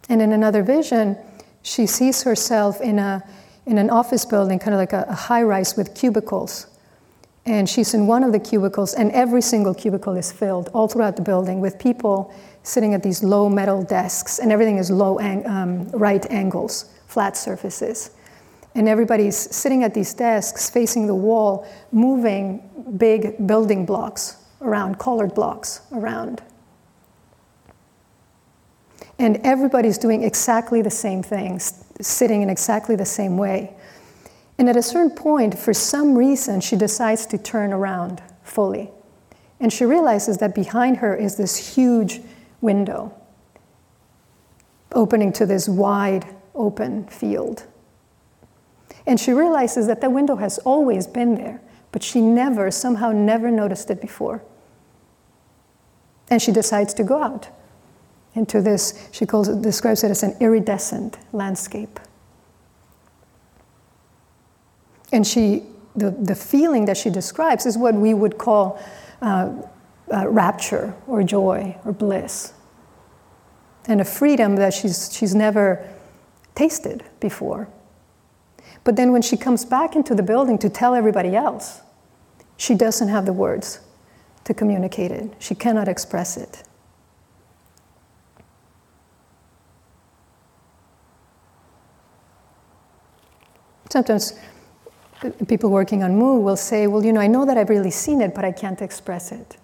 And 0.08 0.22
in 0.22 0.32
another 0.32 0.62
vision, 0.62 1.16
she 1.62 1.86
sees 1.86 2.22
herself 2.22 2.80
in, 2.80 2.98
a, 2.98 3.22
in 3.66 3.78
an 3.78 3.90
office 3.90 4.24
building, 4.24 4.58
kind 4.58 4.74
of 4.74 4.78
like 4.78 4.92
a, 4.92 5.04
a 5.08 5.14
high 5.14 5.42
rise 5.42 5.76
with 5.76 5.94
cubicles. 5.94 6.68
And 7.44 7.68
she's 7.68 7.94
in 7.94 8.06
one 8.06 8.24
of 8.24 8.32
the 8.32 8.40
cubicles, 8.40 8.94
and 8.94 9.10
every 9.12 9.42
single 9.42 9.74
cubicle 9.74 10.16
is 10.16 10.32
filled 10.32 10.68
all 10.74 10.88
throughout 10.88 11.16
the 11.16 11.22
building 11.22 11.60
with 11.60 11.78
people 11.78 12.34
sitting 12.62 12.94
at 12.94 13.02
these 13.02 13.22
low 13.22 13.48
metal 13.48 13.82
desks, 13.82 14.40
and 14.40 14.50
everything 14.50 14.78
is 14.78 14.90
low 14.90 15.18
ang- 15.18 15.46
um, 15.46 15.88
right 15.90 16.28
angles, 16.30 16.86
flat 17.06 17.36
surfaces. 17.36 18.10
And 18.74 18.88
everybody's 18.88 19.36
sitting 19.36 19.84
at 19.84 19.94
these 19.94 20.12
desks 20.12 20.68
facing 20.68 21.06
the 21.06 21.14
wall, 21.14 21.66
moving 21.92 22.68
big 22.96 23.46
building 23.46 23.86
blocks 23.86 24.36
around, 24.60 24.98
colored 24.98 25.34
blocks 25.34 25.80
around. 25.92 26.42
And 29.18 29.38
everybody's 29.44 29.98
doing 29.98 30.22
exactly 30.22 30.82
the 30.82 30.90
same 30.90 31.22
things, 31.22 31.84
sitting 32.00 32.42
in 32.42 32.50
exactly 32.50 32.96
the 32.96 33.06
same 33.06 33.38
way. 33.38 33.74
And 34.58 34.68
at 34.68 34.76
a 34.76 34.82
certain 34.82 35.10
point, 35.10 35.58
for 35.58 35.72
some 35.72 36.16
reason, 36.16 36.60
she 36.60 36.76
decides 36.76 37.26
to 37.26 37.38
turn 37.38 37.72
around 37.72 38.22
fully. 38.42 38.90
And 39.60 39.72
she 39.72 39.84
realizes 39.84 40.38
that 40.38 40.54
behind 40.54 40.98
her 40.98 41.14
is 41.14 41.36
this 41.36 41.74
huge 41.74 42.20
window 42.60 43.14
opening 44.92 45.32
to 45.32 45.46
this 45.46 45.68
wide 45.68 46.26
open 46.54 47.06
field. 47.08 47.64
And 49.06 49.20
she 49.20 49.32
realizes 49.32 49.86
that 49.86 50.00
the 50.00 50.10
window 50.10 50.36
has 50.36 50.58
always 50.58 51.06
been 51.06 51.34
there, 51.36 51.60
but 51.92 52.02
she 52.02 52.20
never, 52.20 52.70
somehow, 52.70 53.12
never 53.12 53.50
noticed 53.50 53.90
it 53.90 54.00
before. 54.00 54.42
And 56.28 56.42
she 56.42 56.50
decides 56.50 56.92
to 56.94 57.04
go 57.04 57.22
out 57.22 57.48
into 58.36 58.60
this, 58.60 59.08
she 59.10 59.26
calls 59.26 59.48
it, 59.48 59.62
describes 59.62 60.04
it 60.04 60.10
as 60.10 60.22
an 60.22 60.36
iridescent 60.40 61.18
landscape. 61.32 61.98
And 65.12 65.26
she, 65.26 65.62
the, 65.94 66.10
the 66.10 66.34
feeling 66.34 66.84
that 66.84 66.96
she 66.96 67.10
describes 67.10 67.66
is 67.66 67.78
what 67.78 67.94
we 67.94 68.12
would 68.14 68.38
call 68.38 68.80
uh, 69.22 69.52
uh, 70.12 70.28
rapture 70.28 70.94
or 71.06 71.22
joy 71.22 71.76
or 71.84 71.92
bliss. 71.92 72.52
And 73.86 74.00
a 74.00 74.04
freedom 74.04 74.56
that 74.56 74.74
she's, 74.74 75.12
she's 75.16 75.34
never 75.34 75.88
tasted 76.54 77.04
before. 77.20 77.68
But 78.84 78.96
then 78.96 79.12
when 79.12 79.22
she 79.22 79.36
comes 79.36 79.64
back 79.64 79.96
into 79.96 80.14
the 80.14 80.22
building 80.22 80.58
to 80.58 80.68
tell 80.68 80.94
everybody 80.94 81.34
else, 81.34 81.80
she 82.56 82.74
doesn't 82.74 83.08
have 83.08 83.26
the 83.26 83.32
words 83.32 83.80
to 84.44 84.54
communicate 84.54 85.10
it. 85.10 85.34
She 85.38 85.54
cannot 85.54 85.88
express 85.88 86.36
it. 86.36 86.62
Sometimes 93.96 94.34
uh, 95.22 95.30
people 95.48 95.70
working 95.70 96.02
on 96.02 96.18
Mu 96.18 96.38
will 96.40 96.58
say, 96.58 96.86
Well, 96.86 97.02
you 97.02 97.14
know, 97.14 97.20
I 97.22 97.28
know 97.28 97.46
that 97.46 97.56
I've 97.56 97.70
really 97.70 97.90
seen 97.90 98.20
it, 98.20 98.34
but 98.34 98.44
I 98.44 98.52
can't 98.52 98.82
express 98.82 99.32
it. 99.32 99.56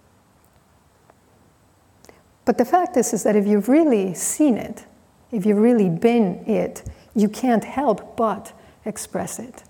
But 2.46 2.56
the 2.56 2.64
fact 2.64 2.96
is, 2.96 3.12
is 3.12 3.24
that 3.24 3.36
if 3.36 3.46
you've 3.46 3.68
really 3.68 4.14
seen 4.14 4.56
it, 4.56 4.86
if 5.32 5.44
you've 5.44 5.58
really 5.58 5.90
been 5.90 6.42
it, 6.46 6.82
you 7.14 7.28
can't 7.28 7.62
help 7.62 8.16
but 8.16 8.54
express 8.86 9.38
it. 9.38 9.64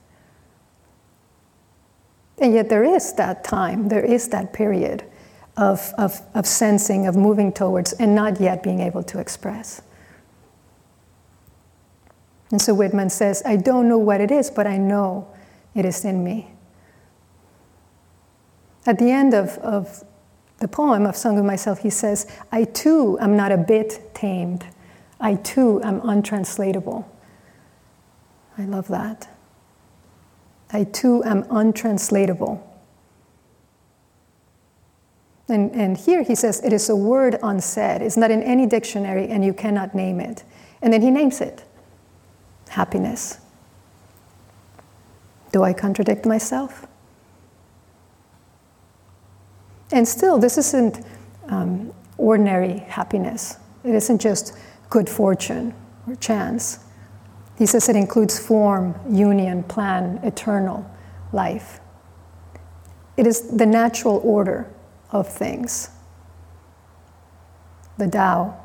And 2.39 2.55
yet, 2.55 2.69
there 2.69 2.85
is 2.85 3.15
that 3.15 3.43
time, 3.43 3.89
there 3.89 4.05
is 4.05 4.29
that 4.29 4.53
period 4.53 5.03
of, 5.57 5.93
of, 5.99 6.21
of 6.37 6.47
sensing, 6.47 7.09
of 7.09 7.17
moving 7.17 7.53
towards, 7.53 7.95
and 7.95 8.15
not 8.15 8.41
yet 8.41 8.63
being 8.63 8.79
able 8.79 9.03
to 9.03 9.19
express. 9.19 9.83
And 12.53 12.61
so 12.61 12.75
Whitman 12.75 13.09
says, 13.09 13.43
I 13.47 13.57
don't 13.57 13.89
know 13.89 13.99
what 13.99 14.21
it 14.21 14.31
is, 14.31 14.51
but 14.51 14.67
I 14.67 14.77
know 14.77 15.27
it 15.75 15.87
is 15.87 16.05
in 16.05 16.23
me. 16.23 16.51
At 18.87 18.99
the 18.99 19.11
end 19.11 19.33
of, 19.33 19.57
of 19.59 20.05
the 20.59 20.69
poem 20.69 21.07
of 21.07 21.17
Song 21.17 21.39
of 21.39 21.47
Myself, 21.47 21.79
he 21.79 21.89
says, 21.89 22.31
I 22.53 22.65
too 22.65 23.19
am 23.21 23.37
not 23.37 23.53
a 23.53 23.57
bit 23.57 24.15
tamed. 24.15 24.67
I 25.19 25.37
too 25.37 25.81
am 25.83 26.07
untranslatable. 26.07 27.11
I 28.59 28.65
love 28.67 28.87
that. 28.89 29.29
I 30.71 30.85
too 30.85 31.25
am 31.25 31.47
untranslatable. 31.49 32.69
And, 35.49 35.71
and 35.73 35.97
here 35.97 36.23
he 36.23 36.35
says, 36.35 36.63
it 36.63 36.73
is 36.73 36.91
a 36.91 36.97
word 36.97 37.39
unsaid. 37.43 38.03
It's 38.03 38.17
not 38.19 38.31
in 38.31 38.43
any 38.43 38.67
dictionary 38.67 39.29
and 39.29 39.43
you 39.43 39.55
cannot 39.55 39.95
name 39.95 40.21
it. 40.21 40.45
And 40.83 40.93
then 40.93 41.01
he 41.01 41.11
names 41.11 41.41
it 41.41 41.65
happiness. 42.73 43.39
Do 45.53 45.63
I 45.63 45.73
contradict 45.75 46.25
myself? 46.25 46.87
And 49.93 50.09
still, 50.09 50.39
this 50.39 50.57
isn't 50.57 51.05
um, 51.49 51.93
ordinary 52.17 52.79
happiness. 52.79 53.59
It 53.85 53.95
isn't 53.95 54.21
just 54.21 54.57
good 54.89 55.09
fortune 55.09 55.75
or 56.07 56.17
chance. 56.17 56.79
He 57.59 57.67
says 57.67 57.91
it 57.91 57.97
includes 57.97 58.39
form, 58.39 58.95
union, 59.11 59.63
plan, 59.65 60.19
eternal 60.23 60.91
life. 61.33 61.79
It 63.19 63.27
is 63.27 63.55
the 63.55 63.67
natural 63.67 64.21
order 64.25 64.71
of 65.11 65.29
things, 65.29 65.91
the 67.99 68.09
Tao. 68.09 68.59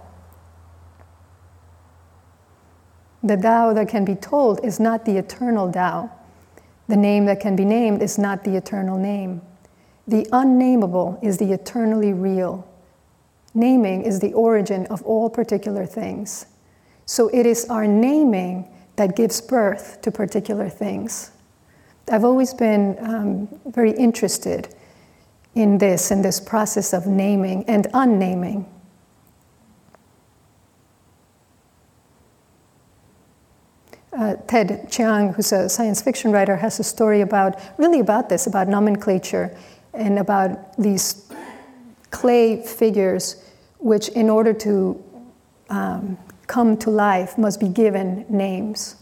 The 3.27 3.35
Tao 3.35 3.73
that 3.73 3.89
can 3.89 4.05
be 4.05 4.15
told 4.15 4.63
is 4.63 4.79
not 4.79 5.03
the 5.03 5.17
eternal 5.17 5.69
Tao, 5.69 6.09
The 6.87 6.95
name 6.95 7.25
that 7.25 7.41
can 7.41 7.57
be 7.57 7.65
named 7.65 8.01
is 8.01 8.17
not 8.17 8.45
the 8.45 8.55
eternal 8.55 8.97
name. 8.97 9.41
The 10.07 10.25
unnameable 10.31 11.19
is 11.21 11.37
the 11.37 11.51
eternally 11.51 12.13
real. 12.13 12.65
Naming 13.53 14.03
is 14.03 14.21
the 14.21 14.31
origin 14.31 14.85
of 14.85 15.03
all 15.03 15.29
particular 15.29 15.85
things. 15.85 16.45
So 17.05 17.27
it 17.33 17.45
is 17.45 17.65
our 17.65 17.85
naming 17.85 18.69
that 18.95 19.17
gives 19.17 19.41
birth 19.41 20.01
to 20.03 20.09
particular 20.09 20.69
things. 20.69 21.31
I've 22.09 22.23
always 22.23 22.53
been 22.53 22.95
um, 23.01 23.49
very 23.65 23.91
interested 23.91 24.73
in 25.53 25.79
this, 25.79 26.11
in 26.11 26.21
this 26.21 26.39
process 26.39 26.93
of 26.93 27.07
naming 27.07 27.65
and 27.65 27.87
unnaming. 27.93 28.65
Uh, 34.17 34.35
Ted 34.47 34.87
Chiang, 34.89 35.33
who's 35.33 35.51
a 35.51 35.69
science 35.69 36.01
fiction 36.01 36.31
writer, 36.31 36.55
has 36.55 36.79
a 36.79 36.83
story 36.83 37.21
about 37.21 37.59
really 37.77 37.99
about 37.99 38.29
this, 38.29 38.47
about 38.47 38.67
nomenclature 38.67 39.55
and 39.93 40.17
about 40.17 40.75
these 40.77 41.31
clay 42.09 42.65
figures, 42.65 43.43
which, 43.77 44.09
in 44.09 44.27
order 44.27 44.53
to 44.53 45.03
um, 45.69 46.17
come 46.47 46.77
to 46.77 46.89
life, 46.89 47.37
must 47.37 47.59
be 47.59 47.67
given 47.67 48.25
names. 48.27 48.95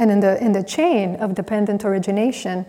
And 0.00 0.10
in 0.10 0.18
the, 0.18 0.42
in 0.42 0.52
the 0.52 0.64
chain 0.64 1.14
of 1.16 1.36
dependent 1.36 1.84
origination, 1.84 2.66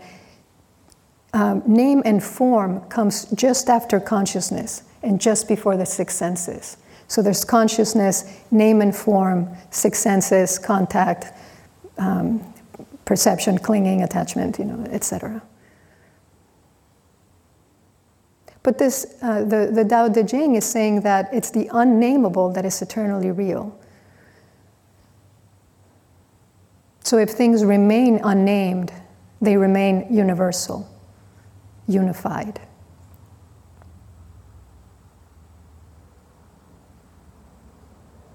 um, 1.33 1.63
name 1.65 2.03
and 2.05 2.23
form 2.23 2.81
comes 2.89 3.25
just 3.31 3.69
after 3.69 3.99
consciousness 3.99 4.83
and 5.01 5.19
just 5.19 5.47
before 5.47 5.77
the 5.77 5.85
six 5.85 6.15
senses. 6.15 6.77
So 7.13 7.21
there's 7.21 7.45
consciousness, 7.45 8.25
name 8.49 8.81
and 8.81 8.95
form, 8.95 9.47
six 9.69 9.99
senses, 9.99 10.57
contact, 10.57 11.31
um, 11.99 12.41
perception, 13.05 13.59
clinging, 13.59 14.01
attachment, 14.01 14.57
you 14.57 14.65
know, 14.65 14.83
etc. 14.89 15.39
But 18.63 18.79
this, 18.79 19.05
uh, 19.21 19.43
the, 19.43 19.69
the 19.71 19.85
Tao 19.85 20.09
Te 20.09 20.23
Ching 20.23 20.55
is 20.55 20.65
saying 20.65 21.01
that 21.01 21.29
it's 21.31 21.51
the 21.51 21.69
unnameable 21.71 22.51
that 22.53 22.65
is 22.65 22.81
eternally 22.81 23.29
real. 23.29 23.79
So 27.03 27.19
if 27.19 27.29
things 27.29 27.63
remain 27.63 28.21
unnamed, 28.23 28.91
they 29.39 29.55
remain 29.55 30.07
universal, 30.09 30.89
unified. 31.87 32.59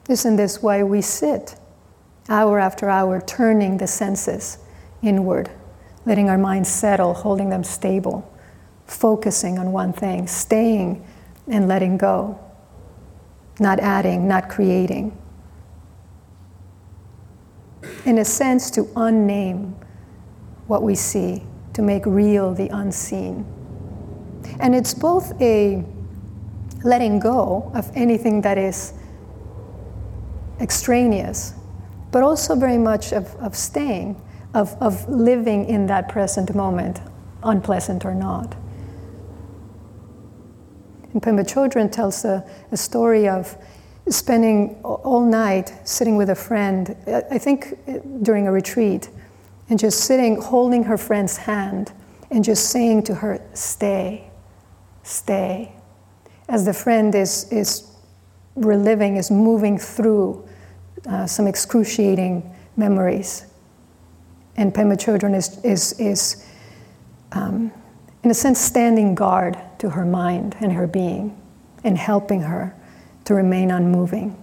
Isn't 0.09 0.37
this 0.37 0.63
why 0.63 0.83
we 0.83 1.01
sit 1.03 1.57
hour 2.29 2.59
after 2.59 2.91
hour, 2.91 3.21
turning 3.21 3.79
the 3.79 3.87
senses 3.87 4.59
inward, 5.03 5.51
letting 6.05 6.29
our 6.29 6.39
minds 6.39 6.69
settle, 6.69 7.15
holding 7.15 7.51
them 7.51 7.65
stable, 7.65 8.31
focusing 8.87 9.59
on 9.59 9.73
one 9.73 9.93
thing, 9.93 10.27
staying 10.27 11.07
and 11.47 11.69
letting 11.69 11.97
go, 11.97 12.39
not 13.61 13.81
adding, 13.81 14.27
not 14.29 14.49
creating? 14.49 15.17
in 18.05 18.19
a 18.19 18.25
sense, 18.25 18.71
to 18.71 18.85
unname 18.97 19.75
what 20.67 20.83
we 20.83 20.95
see, 20.95 21.43
to 21.75 21.83
make 21.83 22.05
real 22.07 22.55
the 22.55 22.69
unseen. 22.69 23.45
And 24.61 24.75
it's 24.75 24.95
both 24.95 25.39
a 25.41 25.85
letting 26.85 27.19
go 27.19 27.71
of 27.75 27.91
anything 27.95 28.41
that 28.43 28.57
is 28.59 28.95
extraneous, 30.61 31.55
but 32.11 32.23
also 32.23 32.55
very 32.55 32.79
much 32.79 33.13
of, 33.13 33.35
of 33.37 33.55
staying, 33.55 34.21
of, 34.55 34.75
of 34.81 35.09
living 35.09 35.67
in 35.67 35.87
that 35.87 36.09
present 36.09 36.55
moment, 36.55 37.01
unpleasant 37.43 38.05
or 38.05 38.15
not. 38.15 38.57
And 41.13 41.23
Pema 41.23 41.45
Chodron 41.45 41.91
tells 41.91 42.25
a, 42.25 42.49
a 42.71 42.77
story 42.77 43.29
of 43.29 43.57
spending 44.09 44.81
all 44.83 45.25
night 45.25 45.73
sitting 45.85 46.17
with 46.17 46.31
a 46.31 46.35
friend, 46.35 46.97
I 47.31 47.39
think 47.39 47.79
uh, 47.87 47.99
during 48.23 48.47
a 48.47 48.53
retreat, 48.53 49.11
and 49.69 49.79
just 49.79 50.05
sitting, 50.05 50.41
holding 50.41 50.85
her 50.85 50.97
friend's 50.97 51.37
hand, 51.37 51.93
and 52.31 52.43
just 52.43 52.71
saying 52.71 53.03
to 53.05 53.15
her, 53.15 53.41
Stay, 53.55 54.31
stay. 55.03 55.73
As 56.49 56.65
the 56.65 56.73
friend 56.73 57.15
is, 57.15 57.51
is 57.53 57.91
reliving, 58.55 59.17
is 59.17 59.31
moving 59.31 59.79
through 59.79 60.48
uh, 61.07 61.27
some 61.27 61.47
excruciating 61.47 62.55
memories. 62.77 63.47
And 64.57 64.75
Pema 64.75 64.97
Chodron 64.97 65.37
is, 65.37 65.63
is, 65.65 65.93
is 66.01 66.45
um, 67.33 67.73
in 68.23 68.31
a 68.31 68.35
sense, 68.35 68.59
standing 68.59 69.15
guard 69.15 69.57
to 69.79 69.91
her 69.91 70.05
mind 70.05 70.57
and 70.61 70.73
her 70.73 70.87
being 70.87 71.41
and 71.85 71.97
helping 71.97 72.43
her 72.43 72.75
to 73.25 73.35
remain 73.35 73.71
unmoving. 73.71 74.37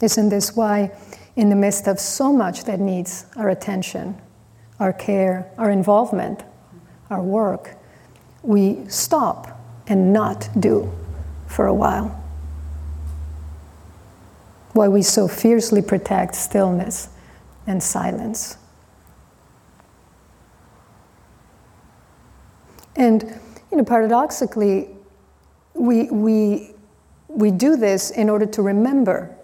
Isn't 0.00 0.30
this 0.30 0.56
why, 0.56 0.92
in 1.36 1.50
the 1.50 1.56
midst 1.56 1.86
of 1.86 2.00
so 2.00 2.32
much 2.32 2.64
that 2.64 2.80
needs 2.80 3.26
our 3.36 3.50
attention, 3.50 4.18
our 4.78 4.94
care, 4.94 5.50
our 5.58 5.70
involvement, 5.70 6.42
our 7.10 7.22
work, 7.22 7.76
we 8.42 8.78
stop 8.88 9.60
and 9.86 10.12
not 10.12 10.48
do 10.58 10.90
for 11.46 11.66
a 11.66 11.74
while? 11.74 12.16
Why 14.72 14.88
we 14.88 15.02
so 15.02 15.26
fiercely 15.28 15.82
protect 15.82 16.34
stillness 16.34 17.08
and 17.66 17.82
silence? 17.82 18.56
And 22.96 23.22
you 23.70 23.78
know, 23.78 23.84
paradoxically, 23.84 24.88
we, 25.74 26.04
we, 26.10 26.70
we 27.28 27.50
do 27.50 27.76
this 27.76 28.10
in 28.10 28.28
order 28.28 28.46
to 28.46 28.62
remember 28.62 29.34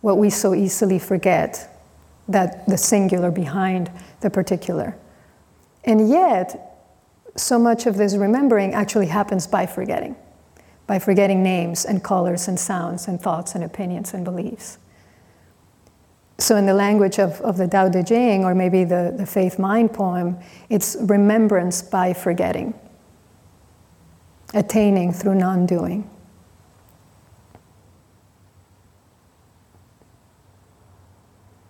what 0.00 0.18
we 0.18 0.30
so 0.30 0.54
easily 0.54 0.98
forget 0.98 1.70
that 2.28 2.66
the 2.66 2.78
singular 2.78 3.30
behind 3.30 3.90
the 4.20 4.30
particular. 4.30 4.96
And 5.84 6.08
yet, 6.08 6.73
so 7.36 7.58
much 7.58 7.86
of 7.86 7.96
this 7.96 8.16
remembering 8.16 8.74
actually 8.74 9.06
happens 9.06 9.46
by 9.46 9.66
forgetting, 9.66 10.16
by 10.86 10.98
forgetting 10.98 11.42
names 11.42 11.84
and 11.84 12.02
colors 12.02 12.48
and 12.48 12.58
sounds 12.58 13.08
and 13.08 13.20
thoughts 13.20 13.54
and 13.54 13.64
opinions 13.64 14.14
and 14.14 14.24
beliefs. 14.24 14.78
So, 16.38 16.56
in 16.56 16.66
the 16.66 16.74
language 16.74 17.18
of, 17.18 17.40
of 17.42 17.56
the 17.56 17.68
Tao 17.68 17.88
Te 17.88 18.02
Ching, 18.02 18.44
or 18.44 18.54
maybe 18.54 18.82
the, 18.84 19.14
the 19.16 19.24
Faith 19.26 19.58
Mind 19.58 19.92
poem, 19.92 20.36
it's 20.68 20.96
remembrance 21.00 21.80
by 21.80 22.12
forgetting 22.12 22.74
attaining 24.54 25.12
through 25.12 25.34
non 25.34 25.66
doing. 25.66 26.08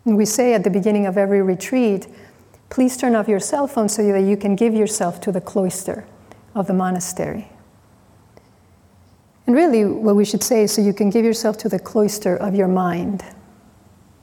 We 0.04 0.26
say 0.26 0.52
at 0.52 0.64
the 0.64 0.70
beginning 0.70 1.06
of 1.06 1.16
every 1.16 1.40
retreat, 1.40 2.06
please 2.70 2.96
turn 2.96 3.14
off 3.14 3.28
your 3.28 3.40
cell 3.40 3.66
phone 3.66 3.88
so 3.88 4.06
that 4.10 4.22
you 4.22 4.36
can 4.36 4.56
give 4.56 4.74
yourself 4.74 5.20
to 5.22 5.32
the 5.32 5.40
cloister 5.40 6.06
of 6.54 6.66
the 6.66 6.74
monastery. 6.74 7.48
And 9.46 9.54
really, 9.54 9.84
what 9.84 10.16
we 10.16 10.24
should 10.24 10.42
say 10.42 10.64
is 10.64 10.72
so 10.72 10.80
you 10.82 10.94
can 10.94 11.10
give 11.10 11.24
yourself 11.24 11.58
to 11.58 11.68
the 11.68 11.78
cloister 11.78 12.36
of 12.36 12.54
your 12.54 12.68
mind, 12.68 13.24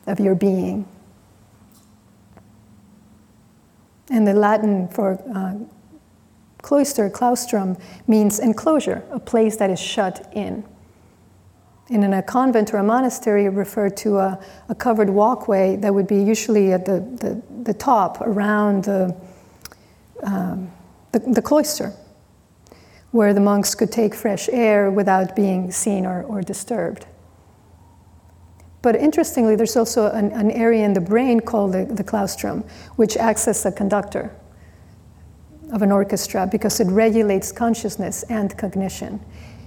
of 0.08 0.20
your 0.20 0.36
being. 0.36 0.88
And 4.10 4.28
the 4.28 4.34
Latin 4.34 4.88
for 4.88 5.22
uh, 5.34 5.56
Cloister, 6.62 7.10
claustrum, 7.10 7.80
means 8.08 8.40
enclosure, 8.40 9.04
a 9.12 9.20
place 9.20 9.58
that 9.58 9.70
is 9.70 9.80
shut 9.80 10.32
in. 10.34 10.64
And 11.92 12.06
in 12.06 12.14
a 12.14 12.24
convent 12.24 12.74
or 12.74 12.78
a 12.78 12.84
monastery, 12.84 13.50
referred 13.50 13.98
to 13.98 14.18
a, 14.18 14.40
a 14.70 14.76
covered 14.76 15.10
walkway 15.10 15.76
that 15.76 15.94
would 15.94 16.08
be 16.08 16.24
usually 16.24 16.72
at 16.72 16.86
the, 16.86 17.02
the, 17.02 17.42
the 17.64 17.74
top 17.74 18.22
around 18.22 18.86
the, 18.86 19.14
um, 20.24 20.72
the, 21.12 21.20
the, 21.20 21.42
cloister, 21.42 21.92
where 23.12 23.34
the 23.34 23.42
monks 23.42 23.76
could 23.76 23.92
take 23.92 24.16
fresh 24.16 24.48
air 24.54 24.90
without 24.90 25.36
being 25.36 25.70
seen 25.70 26.06
or, 26.06 26.24
or 26.24 26.42
disturbed. 26.42 27.06
But 28.82 28.96
interestingly, 28.96 29.58
there's 29.58 29.76
also 29.76 30.10
an, 30.12 30.32
an 30.32 30.50
area 30.52 30.86
in 30.86 30.94
the 30.94 31.02
brain 31.02 31.42
called 31.42 31.74
the, 31.74 31.84
the 31.84 32.06
claustrum, 32.06 32.64
which 32.96 33.18
acts 33.18 33.50
as 33.50 33.66
a 33.66 33.72
conductor 33.72 34.34
of 35.74 35.82
an 35.82 35.92
orchestra 35.92 36.48
because 36.50 36.80
it 36.80 36.88
regulates 36.88 37.52
consciousness 37.52 38.24
and 38.24 38.58
cognition. 38.58 39.20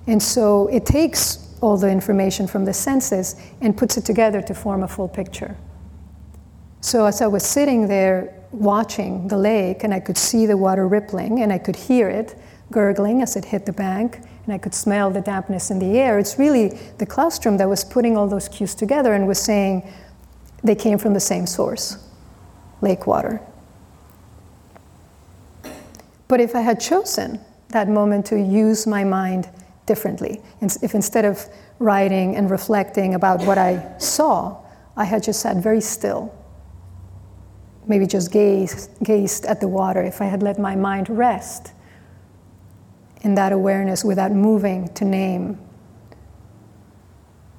And 0.07 0.23
so 0.23 0.69
it 0.69 0.87
takes 0.87 1.44
all 1.64 1.79
the 1.79 1.88
information 1.88 2.46
from 2.46 2.64
the 2.66 2.74
senses 2.74 3.37
and 3.62 3.77
puts 3.77 3.96
it 3.96 4.05
together 4.05 4.42
to 4.42 4.55
form 4.55 4.83
a 4.83 4.88
full 4.88 5.09
picture. 5.09 5.57
So 6.83 7.07
as 7.07 7.22
I 7.22 7.27
was 7.27 7.42
sitting 7.42 7.88
there 7.88 8.35
watching 8.53 9.27
the 9.29 9.38
lake 9.38 9.83
and 9.83 9.94
I 9.94 10.00
could 10.00 10.18
see 10.18 10.44
the 10.44 10.59
water 10.59 10.87
rippling 10.87 11.40
and 11.40 11.50
I 11.50 11.59
could 11.59 11.77
hear 11.77 12.11
it 12.11 12.37
gurgling 12.70 13.22
as 13.22 13.37
it 13.37 13.46
hit 13.46 13.64
the 13.64 13.72
bank 13.72 14.20
and 14.44 14.53
I 14.53 14.59
could 14.59 14.74
smell 14.74 15.11
the 15.11 15.22
dampness 15.22 15.70
in 15.70 15.79
the 15.79 15.98
air. 15.98 16.18
It's 16.18 16.38
really 16.38 16.68
the 16.98 17.07
claustrum 17.07 17.57
that 17.57 17.68
was 17.68 17.83
putting 17.83 18.16
all 18.18 18.29
those 18.29 18.46
cues 18.48 18.74
together 18.74 19.14
and 19.14 19.27
was 19.27 19.38
saying 19.38 19.90
they 20.62 20.74
came 20.74 20.98
from 20.98 21.14
the 21.14 21.20
same 21.20 21.46
source 21.46 21.96
lake 22.83 23.07
water. 23.07 23.40
But 26.29 26.40
if 26.40 26.55
I 26.55 26.61
had 26.61 26.79
chosen 26.79 27.40
that 27.68 27.88
moment 27.88 28.27
to 28.27 28.38
use 28.38 28.87
my 28.87 29.03
mind 29.03 29.48
differently, 29.87 30.40
if 30.61 30.94
instead 30.94 31.25
of 31.25 31.47
writing 31.79 32.37
and 32.37 32.51
reflecting 32.51 33.14
about 33.14 33.44
what 33.44 33.59
I 33.59 33.97
saw, 33.99 34.57
I 34.97 35.05
had 35.05 35.23
just 35.23 35.40
sat 35.40 35.57
very 35.57 35.81
still, 35.81 36.35
maybe 37.87 38.07
just 38.07 38.33
gazed, 38.33 38.90
gazed 39.03 39.44
at 39.47 39.61
the 39.61 39.68
water, 39.68 40.03
if 40.03 40.23
I 40.23 40.27
had 40.27 40.42
let 40.42 40.59
my 40.59 40.77
mind 40.77 41.11
rest 41.11 41.73
in 43.23 43.35
that 43.35 43.53
awareness 43.53 44.05
without 44.05 44.33
moving 44.33 44.88
to 44.94 45.05
name, 45.05 45.59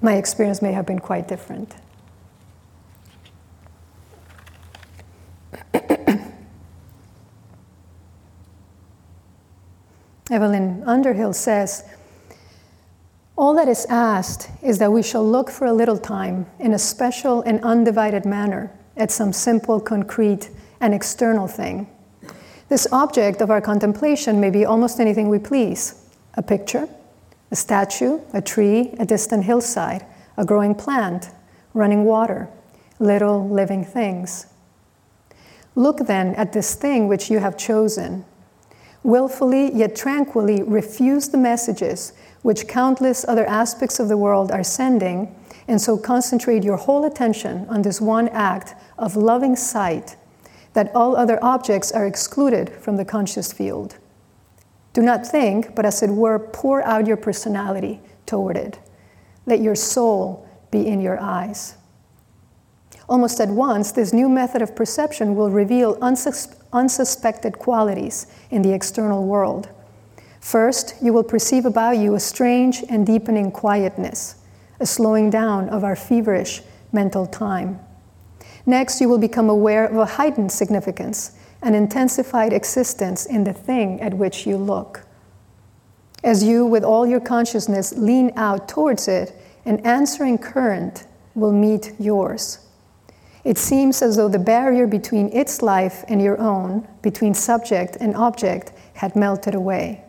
my 0.01 0.15
experience 0.15 0.61
may 0.61 0.71
have 0.71 0.85
been 0.85 0.99
quite 0.99 1.27
different. 1.27 1.75
Evelyn 10.29 10.83
Underhill 10.85 11.33
says, 11.33 11.83
All 13.37 13.53
that 13.55 13.67
is 13.67 13.85
asked 13.89 14.49
is 14.61 14.77
that 14.79 14.93
we 14.93 15.03
shall 15.03 15.27
look 15.27 15.49
for 15.49 15.65
a 15.65 15.73
little 15.73 15.97
time 15.97 16.45
in 16.57 16.73
a 16.73 16.79
special 16.79 17.41
and 17.41 17.61
undivided 17.63 18.25
manner 18.25 18.71
at 18.95 19.11
some 19.11 19.33
simple, 19.33 19.81
concrete, 19.81 20.49
and 20.79 20.93
external 20.93 21.45
thing. 21.45 21.89
This 22.69 22.87
object 22.93 23.41
of 23.41 23.51
our 23.51 23.59
contemplation 23.59 24.39
may 24.39 24.49
be 24.49 24.63
almost 24.63 25.01
anything 25.01 25.27
we 25.27 25.39
please 25.39 26.01
a 26.37 26.41
picture, 26.41 26.87
a 27.51 27.55
statue, 27.55 28.19
a 28.33 28.41
tree, 28.41 28.93
a 28.99 29.05
distant 29.05 29.43
hillside, 29.43 30.05
a 30.37 30.45
growing 30.45 30.75
plant, 30.75 31.29
running 31.73 32.03
water, 32.03 32.49
little 32.99 33.49
living 33.49 33.83
things. 33.85 34.47
Look 35.75 36.07
then 36.07 36.35
at 36.35 36.53
this 36.53 36.75
thing 36.75 37.07
which 37.07 37.29
you 37.29 37.39
have 37.39 37.57
chosen 37.57 38.25
willfully 39.05 39.71
yet 39.71 39.95
tranquilly 39.95 40.63
refuse 40.63 41.29
the 41.29 41.37
messages 41.37 42.11
which 42.45 42.67
countless 42.67 43.25
other 43.27 43.47
aspects 43.47 43.99
of 43.99 44.07
the 44.07 44.15
world 44.15 44.51
are 44.51 44.63
sending, 44.63 45.35
and 45.67 45.81
so 45.81 45.97
concentrate 45.97 46.63
your 46.63 46.77
whole 46.77 47.03
attention 47.03 47.65
on 47.69 47.81
this 47.81 47.99
one 47.99 48.29
act 48.29 48.75
of 48.99 49.15
loving 49.15 49.55
sight 49.55 50.15
that 50.73 50.91
all 50.93 51.15
other 51.17 51.43
objects 51.43 51.91
are 51.91 52.05
excluded 52.05 52.69
from 52.69 52.97
the 52.97 53.03
conscious 53.03 53.51
field. 53.51 53.97
Do 54.93 55.01
not 55.01 55.25
think, 55.25 55.73
but 55.73 55.87
as 55.87 56.03
it 56.03 56.11
were, 56.11 56.37
pour 56.37 56.83
out 56.83 57.07
your 57.07 57.17
personality 57.17 57.99
toward 58.27 58.57
it. 58.57 58.77
Let 59.47 59.59
your 59.59 59.73
soul 59.73 60.47
be 60.69 60.85
in 60.85 61.01
your 61.01 61.19
eyes. 61.19 61.77
Almost 63.09 63.39
at 63.39 63.49
once, 63.49 63.91
this 63.91 64.13
new 64.13 64.29
method 64.29 64.61
of 64.61 64.75
perception 64.75 65.33
will 65.33 65.49
reveal 65.49 65.95
unsus- 65.97 66.55
unsuspected 66.71 67.57
qualities 67.57 68.27
in 68.51 68.61
the 68.61 68.71
external 68.71 69.25
world. 69.25 69.69
First, 70.45 70.93
you 71.01 71.11
will 71.11 71.23
perceive 71.23 71.65
about 71.65 71.97
you 71.97 72.13
a 72.13 72.19
strange 72.19 72.83
and 72.87 73.03
deepening 73.03 73.51
quietness, 73.51 74.35
a 74.79 74.85
slowing 74.85 75.31
down 75.31 75.69
of 75.69 75.83
our 75.83 75.95
feverish 75.95 76.61
mental 76.91 77.25
time. 77.25 77.79
Next, 78.63 79.01
you 79.01 79.09
will 79.09 79.17
become 79.17 79.49
aware 79.49 79.87
of 79.87 79.97
a 79.97 80.05
heightened 80.05 80.51
significance, 80.51 81.31
an 81.63 81.73
intensified 81.73 82.53
existence 82.53 83.25
in 83.25 83.43
the 83.43 83.53
thing 83.53 83.99
at 84.01 84.13
which 84.13 84.45
you 84.45 84.55
look. 84.55 85.07
As 86.23 86.43
you, 86.43 86.63
with 86.63 86.83
all 86.83 87.07
your 87.07 87.21
consciousness, 87.21 87.97
lean 87.97 88.31
out 88.35 88.69
towards 88.69 89.07
it, 89.07 89.33
an 89.65 89.79
answering 89.79 90.37
current 90.37 91.07
will 91.33 91.53
meet 91.53 91.93
yours. 91.97 92.59
It 93.43 93.57
seems 93.57 94.03
as 94.03 94.15
though 94.15 94.29
the 94.29 94.37
barrier 94.37 94.85
between 94.85 95.33
its 95.33 95.63
life 95.63 96.05
and 96.07 96.21
your 96.21 96.39
own, 96.39 96.87
between 97.01 97.33
subject 97.33 97.97
and 97.99 98.15
object, 98.15 98.73
had 98.93 99.15
melted 99.15 99.55
away. 99.55 100.04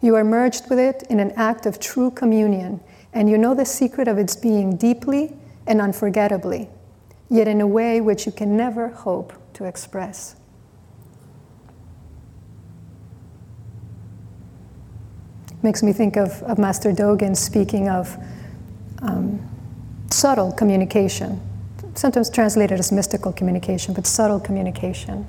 You 0.00 0.14
are 0.14 0.24
merged 0.24 0.70
with 0.70 0.78
it 0.78 1.04
in 1.10 1.20
an 1.20 1.32
act 1.32 1.66
of 1.66 1.80
true 1.80 2.10
communion, 2.10 2.80
and 3.12 3.28
you 3.28 3.36
know 3.36 3.54
the 3.54 3.64
secret 3.64 4.08
of 4.08 4.18
its 4.18 4.36
being 4.36 4.76
deeply 4.76 5.36
and 5.66 5.80
unforgettably, 5.80 6.68
yet 7.28 7.48
in 7.48 7.60
a 7.60 7.66
way 7.66 8.00
which 8.00 8.26
you 8.26 8.32
can 8.32 8.56
never 8.56 8.88
hope 8.88 9.32
to 9.54 9.64
express. 9.64 10.36
Makes 15.62 15.82
me 15.82 15.92
think 15.92 16.16
of, 16.16 16.42
of 16.44 16.58
Master 16.58 16.92
Dogen 16.92 17.36
speaking 17.36 17.88
of 17.88 18.16
um, 19.02 19.40
subtle 20.10 20.52
communication 20.52 21.40
sometimes 21.98 22.30
translated 22.30 22.78
as 22.78 22.92
mystical 22.92 23.32
communication, 23.32 23.92
but 23.92 24.06
subtle 24.06 24.40
communication 24.40 25.26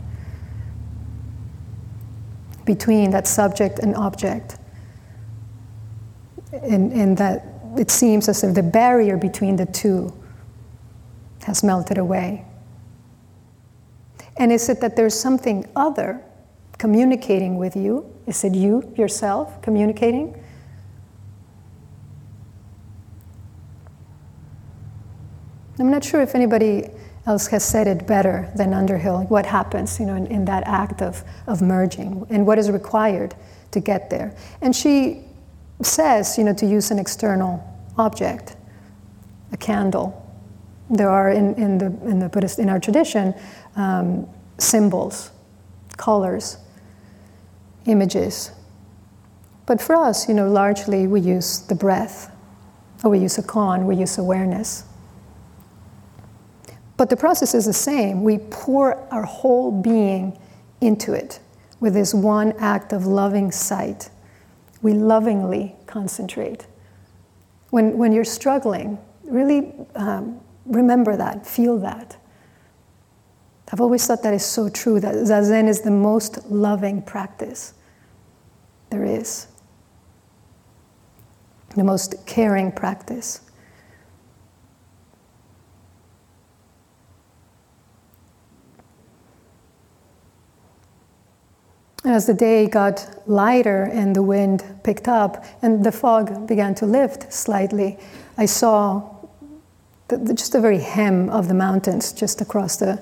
between 2.66 3.10
that 3.12 3.26
subject 3.28 3.80
and 3.80 3.96
object. 3.96 4.59
And, 6.52 7.18
that 7.18 7.46
it 7.78 7.92
seems 7.92 8.28
as 8.28 8.44
if 8.44 8.56
the 8.56 8.64
barrier 8.64 9.18
between 9.18 9.56
the 9.56 9.66
two 9.66 10.12
has 11.44 11.64
melted 11.64 11.98
away. 11.98 12.46
And 14.38 14.52
is 14.52 14.70
it 14.70 14.82
that 14.82 14.96
there's 14.96 15.14
something 15.14 15.68
other 15.76 16.24
communicating 16.78 17.58
with 17.58 17.76
you? 17.76 18.12
Is 18.26 18.44
it 18.44 18.56
you 18.56 18.92
yourself 18.96 19.62
communicating? 19.62 20.36
I'm 25.78 25.92
not 25.92 26.04
sure 26.04 26.22
if 26.22 26.36
anybody 26.36 26.90
else 27.26 27.48
has 27.48 27.64
said 27.64 27.88
it 27.88 28.08
better 28.08 28.52
than 28.56 28.74
Underhill. 28.74 29.24
What 29.26 29.46
happens, 29.46 30.00
you 30.00 30.06
know, 30.06 30.16
in, 30.16 30.28
in 30.28 30.46
that 30.46 30.64
act 30.66 31.02
of, 31.02 31.24
of 31.48 31.62
merging 31.62 32.26
and 32.30 32.46
what 32.46 32.58
is 32.58 32.72
required 32.72 33.36
to 33.72 33.80
get 33.80 34.10
there. 34.10 34.36
And 34.62 34.76
she 34.76 35.26
says, 35.82 36.38
you 36.38 36.44
know, 36.44 36.54
to 36.54 36.66
use 36.66 36.92
an 36.92 37.00
external 37.00 37.64
object, 37.98 38.56
a 39.52 39.58
candle. 39.58 40.16
There 40.90 41.10
are 41.10 41.30
in, 41.30 41.54
in 41.56 41.78
the 41.78 41.86
in 42.08 42.20
the 42.20 42.30
Buddhist 42.30 42.60
in 42.60 42.70
our 42.70 42.80
tradition 42.80 43.34
um, 43.76 44.28
symbols, 44.58 45.32
colors, 45.98 46.58
images. 47.86 48.52
But 49.66 49.82
for 49.82 49.96
us, 49.96 50.28
you 50.28 50.34
know, 50.34 50.50
largely 50.50 51.06
we 51.06 51.22
use 51.22 51.60
the 51.60 51.76
breath, 51.76 52.36
or 53.04 53.12
we 53.12 53.20
use 53.20 53.38
a 53.38 53.44
koan, 53.44 53.86
we 53.86 53.96
use 53.96 54.18
awareness. 54.18 54.84
But 56.98 57.10
the 57.10 57.16
process 57.16 57.54
is 57.54 57.66
the 57.66 57.74
same. 57.74 58.24
We 58.24 58.40
pour 58.50 58.98
our 59.14 59.24
whole 59.24 59.72
being 59.72 60.38
into 60.82 61.14
it 61.14 61.40
with 61.80 61.94
this 61.94 62.14
one 62.14 62.54
act 62.60 62.92
of 62.92 63.06
loving 63.06 63.52
sight. 63.52 64.10
We 64.82 64.94
lovingly 64.94 65.76
concentrate. 65.86 66.68
When, 67.70 67.98
when 67.98 68.12
you're 68.12 68.24
struggling, 68.26 68.98
really 69.24 69.74
um, 69.96 70.40
remember 70.66 71.16
that, 71.18 71.46
feel 71.46 71.78
that. 71.80 72.18
I've 73.72 73.82
always 73.82 74.06
thought 74.08 74.24
that 74.24 74.34
is 74.34 74.46
so 74.46 74.70
true 74.70 75.00
that 75.00 75.14
Zazen 75.14 75.68
is 75.68 75.82
the 75.82 75.92
most 75.92 76.50
loving 76.50 77.02
practice 77.02 77.74
there 78.90 79.06
is, 79.06 79.48
the 81.76 81.84
most 81.84 82.26
caring 82.26 82.72
practice. 82.72 83.42
As 92.06 92.28
the 92.28 92.34
day 92.34 92.68
got 92.68 93.24
lighter 93.28 93.84
and 93.84 94.16
the 94.16 94.24
wind 94.24 94.64
picked 94.84 95.08
up 95.08 95.44
and 95.62 95.84
the 95.84 95.92
fog 95.92 96.48
began 96.48 96.74
to 96.76 96.86
lift 96.86 97.32
slightly, 97.34 97.98
I 98.38 98.46
saw 98.46 99.18
the, 100.08 100.18
the, 100.18 100.34
just 100.34 100.54
the 100.54 100.62
very 100.62 100.80
hem 100.80 101.30
of 101.30 101.48
the 101.48 101.54
mountains 101.54 102.14
just 102.14 102.40
across 102.42 102.78
the, 102.78 103.02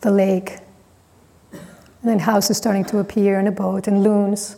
the 0.00 0.10
lake. 0.10 0.58
And 1.52 2.08
then 2.08 2.18
houses 2.18 2.56
starting 2.56 2.84
to 2.86 2.98
appear 2.98 3.38
in 3.38 3.46
a 3.46 3.52
boat 3.52 3.86
and 3.86 4.02
loons. 4.02 4.56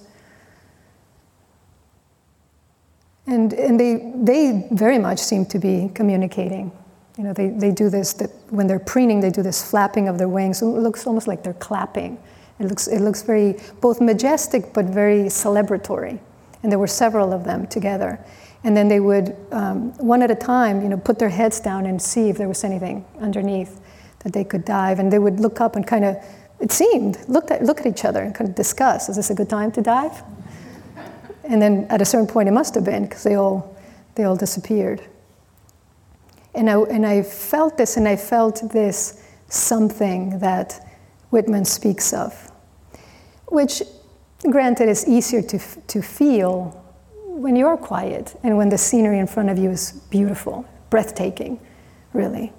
And, 3.27 3.53
and 3.53 3.81
they, 3.81 4.13
they 4.15 4.69
very 4.71 4.99
much 4.99 5.19
seem 5.19 5.45
to 5.47 5.59
be 5.59 5.91
communicating. 5.95 6.71
You 7.19 7.25
know, 7.25 7.33
they, 7.33 7.49
they 7.49 7.73
do 7.73 7.91
this, 7.91 8.13
that 8.15 8.31
when 8.51 8.69
they're 8.69 8.79
preening, 8.79 9.21
they 9.21 9.31
do 9.31 9.43
this 9.43 9.69
flapping 9.69 10.09
of 10.09 10.19
their 10.19 10.29
wings. 10.29 10.63
It 10.63 10.67
looks 10.67 11.07
almost 11.07 11.27
like 11.27 11.43
they're 11.43 11.53
clapping. 11.55 12.19
It 12.65 12.69
looks, 12.69 12.87
it 12.87 13.01
looks 13.01 13.23
very, 13.23 13.61
both 13.81 14.01
majestic 14.01 14.73
but 14.73 14.87
very 14.87 15.25
celebratory. 15.25 16.19
And 16.63 16.71
there 16.71 16.79
were 16.79 16.87
several 16.87 17.33
of 17.33 17.45
them 17.45 17.67
together. 17.67 18.19
And 18.65 18.77
then 18.77 18.89
they 18.89 19.01
would, 19.01 19.37
um, 19.51 19.93
one 19.99 20.23
at 20.23 20.31
a 20.31 20.37
time, 20.37 20.83
you 20.83 20.89
know, 20.89 20.97
put 20.97 21.19
their 21.19 21.29
heads 21.29 21.59
down 21.59 21.87
and 21.87 22.01
see 22.01 22.29
if 22.29 22.39
there 22.39 22.49
was 22.49 22.63
anything 22.63 23.05
underneath 23.21 23.81
that 24.21 24.33
they 24.33 24.45
could 24.45 24.65
dive. 24.65 25.01
And 25.01 25.13
they 25.13 25.19
would 25.19 25.41
look 25.41 25.61
up 25.61 25.75
and 25.75 25.85
kind 25.87 26.05
of, 26.05 26.17
it 26.61 26.71
seemed, 26.71 27.19
look 27.29 27.51
at, 27.51 27.65
look 27.65 27.81
at 27.81 27.87
each 27.87 28.05
other 28.05 28.23
and 28.23 28.33
kind 28.35 28.49
of 28.49 28.55
discuss, 28.55 29.09
is 29.09 29.17
this 29.17 29.31
a 29.31 29.35
good 29.35 29.51
time 29.51 29.73
to 29.73 29.83
dive? 29.83 30.23
And 31.45 31.61
then 31.61 31.87
at 31.91 32.01
a 32.01 32.05
certain 32.05 32.29
point, 32.29 32.49
it 32.49 32.53
must 32.53 32.77
have 32.77 32.85
been 32.85 33.05
because 33.05 33.25
they 33.25 33.35
all, 33.35 33.77
they 34.15 34.23
all 34.23 34.37
disappeared. 34.37 35.03
And 36.55 36.71
I, 36.71 36.81
and 36.83 37.05
I 37.05 37.23
felt 37.23 37.77
this, 37.77 37.97
and 37.97 38.07
I 38.07 38.15
felt 38.15 38.71
this 38.73 39.27
something 39.49 40.39
that 40.39 40.87
Whitman 41.31 41.65
speaks 41.65 42.13
of, 42.13 42.52
which, 43.47 43.83
granted, 44.51 44.89
is 44.89 45.07
easier 45.07 45.43
to, 45.43 45.59
to 45.59 46.03
feel 46.03 46.79
when 47.27 47.57
you're 47.57 47.77
quiet 47.77 48.39
and 48.43 48.57
when 48.57 48.69
the 48.69 48.79
scenery 48.79 49.19
in 49.19 49.27
front 49.27 49.51
of 49.51 49.59
you 49.59 49.71
is 49.71 49.93
beautiful, 50.11 50.67
breathtaking, 50.91 51.61
really. 52.13 52.53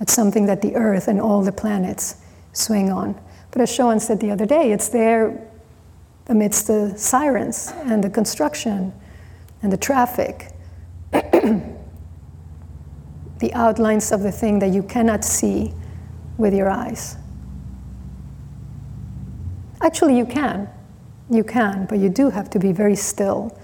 It's 0.00 0.12
something 0.12 0.46
that 0.46 0.62
the 0.62 0.74
earth 0.74 1.08
and 1.08 1.20
all 1.20 1.42
the 1.42 1.52
planets 1.52 2.16
swing 2.52 2.90
on. 2.90 3.20
But 3.50 3.62
as 3.62 3.72
Sean 3.72 4.00
said 4.00 4.20
the 4.20 4.30
other 4.30 4.46
day, 4.46 4.72
it's 4.72 4.88
there 4.88 5.46
amidst 6.28 6.66
the 6.68 6.94
sirens 6.96 7.72
and 7.84 8.02
the 8.02 8.10
construction 8.10 8.92
and 9.62 9.72
the 9.72 9.76
traffic. 9.76 10.48
the 13.42 13.52
outlines 13.54 14.12
of 14.12 14.22
the 14.22 14.32
thing 14.32 14.58
that 14.60 14.70
you 14.70 14.82
cannot 14.82 15.24
see 15.24 15.74
with 16.38 16.54
your 16.54 16.70
eyes. 16.70 17.16
Actually, 19.82 20.16
you 20.16 20.24
can. 20.24 20.68
You 21.28 21.44
can, 21.44 21.86
but 21.86 21.98
you 21.98 22.08
do 22.08 22.30
have 22.30 22.48
to 22.50 22.58
be 22.58 22.72
very 22.72 22.96
still 22.96 23.58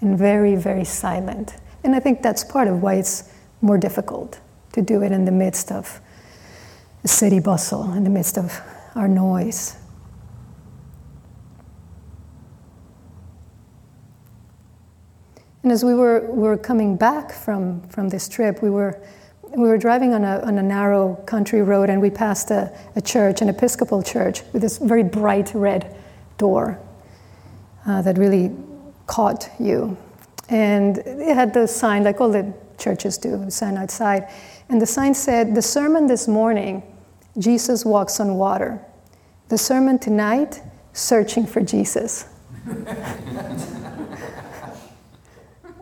and 0.00 0.18
very, 0.18 0.54
very 0.56 0.84
silent. 0.84 1.56
And 1.84 1.94
I 1.94 2.00
think 2.00 2.22
that's 2.22 2.44
part 2.44 2.68
of 2.68 2.82
why 2.82 2.94
it's 2.94 3.32
more 3.62 3.78
difficult 3.78 4.40
to 4.72 4.82
do 4.82 5.02
it 5.02 5.10
in 5.10 5.24
the 5.24 5.32
midst 5.32 5.72
of 5.72 6.00
the 7.02 7.08
city 7.08 7.40
bustle, 7.40 7.92
in 7.94 8.04
the 8.04 8.10
midst 8.10 8.36
of 8.36 8.60
our 8.94 9.08
noise. 9.08 9.76
And 15.62 15.72
as 15.72 15.84
we 15.84 15.94
were, 15.94 16.30
we 16.30 16.42
were 16.42 16.56
coming 16.56 16.96
back 16.96 17.32
from, 17.32 17.82
from 17.88 18.08
this 18.08 18.28
trip, 18.28 18.62
we 18.62 18.70
were, 18.70 19.00
we 19.56 19.68
were 19.68 19.78
driving 19.78 20.14
on 20.14 20.24
a, 20.24 20.40
on 20.40 20.58
a 20.58 20.62
narrow 20.62 21.16
country 21.26 21.62
road 21.62 21.90
and 21.90 22.00
we 22.00 22.10
passed 22.10 22.50
a, 22.50 22.76
a 22.96 23.00
church, 23.00 23.40
an 23.40 23.48
Episcopal 23.48 24.02
church, 24.02 24.42
with 24.52 24.62
this 24.62 24.78
very 24.78 25.02
bright 25.02 25.52
red 25.54 25.96
door 26.36 26.78
uh, 27.86 28.02
that 28.02 28.18
really 28.18 28.52
caught 29.06 29.48
you. 29.58 29.96
And 30.48 30.98
it 30.98 31.34
had 31.34 31.52
the 31.52 31.66
sign, 31.66 32.04
like 32.04 32.20
all 32.20 32.30
the 32.30 32.52
churches 32.78 33.18
do, 33.18 33.36
the 33.36 33.50
sign 33.50 33.76
outside. 33.76 34.28
And 34.68 34.80
the 34.80 34.86
sign 34.86 35.14
said, 35.14 35.54
The 35.54 35.62
sermon 35.62 36.06
this 36.06 36.28
morning, 36.28 36.82
Jesus 37.38 37.84
walks 37.84 38.20
on 38.20 38.34
water. 38.36 38.80
The 39.48 39.58
sermon 39.58 39.98
tonight, 39.98 40.62
searching 40.92 41.46
for 41.46 41.60
Jesus. 41.60 42.26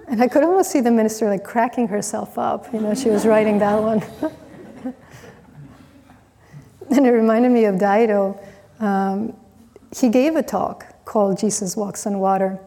And 0.09 0.23
I 0.23 0.29
could 0.29 0.45
almost 0.45 0.71
see 0.71 0.81
the 0.81 0.91
minister 0.91 1.29
like 1.29 1.43
cracking 1.45 1.89
herself 1.89 2.39
up. 2.39 2.73
You 2.73 2.81
know, 2.81 2.95
she 2.95 3.11
was 3.11 3.27
writing 3.27 3.59
that 3.59 3.83
one. 3.83 4.03
and 6.91 7.07
it 7.07 7.11
reminded 7.11 7.51
me 7.51 7.65
of 7.65 7.77
Daido. 7.77 8.41
Um, 8.81 9.37
he 9.97 10.09
gave 10.09 10.37
a 10.37 10.43
talk 10.43 11.05
called 11.05 11.39
Jesus 11.39 11.77
Walks 11.77 12.07
on 12.07 12.19
Water, 12.19 12.59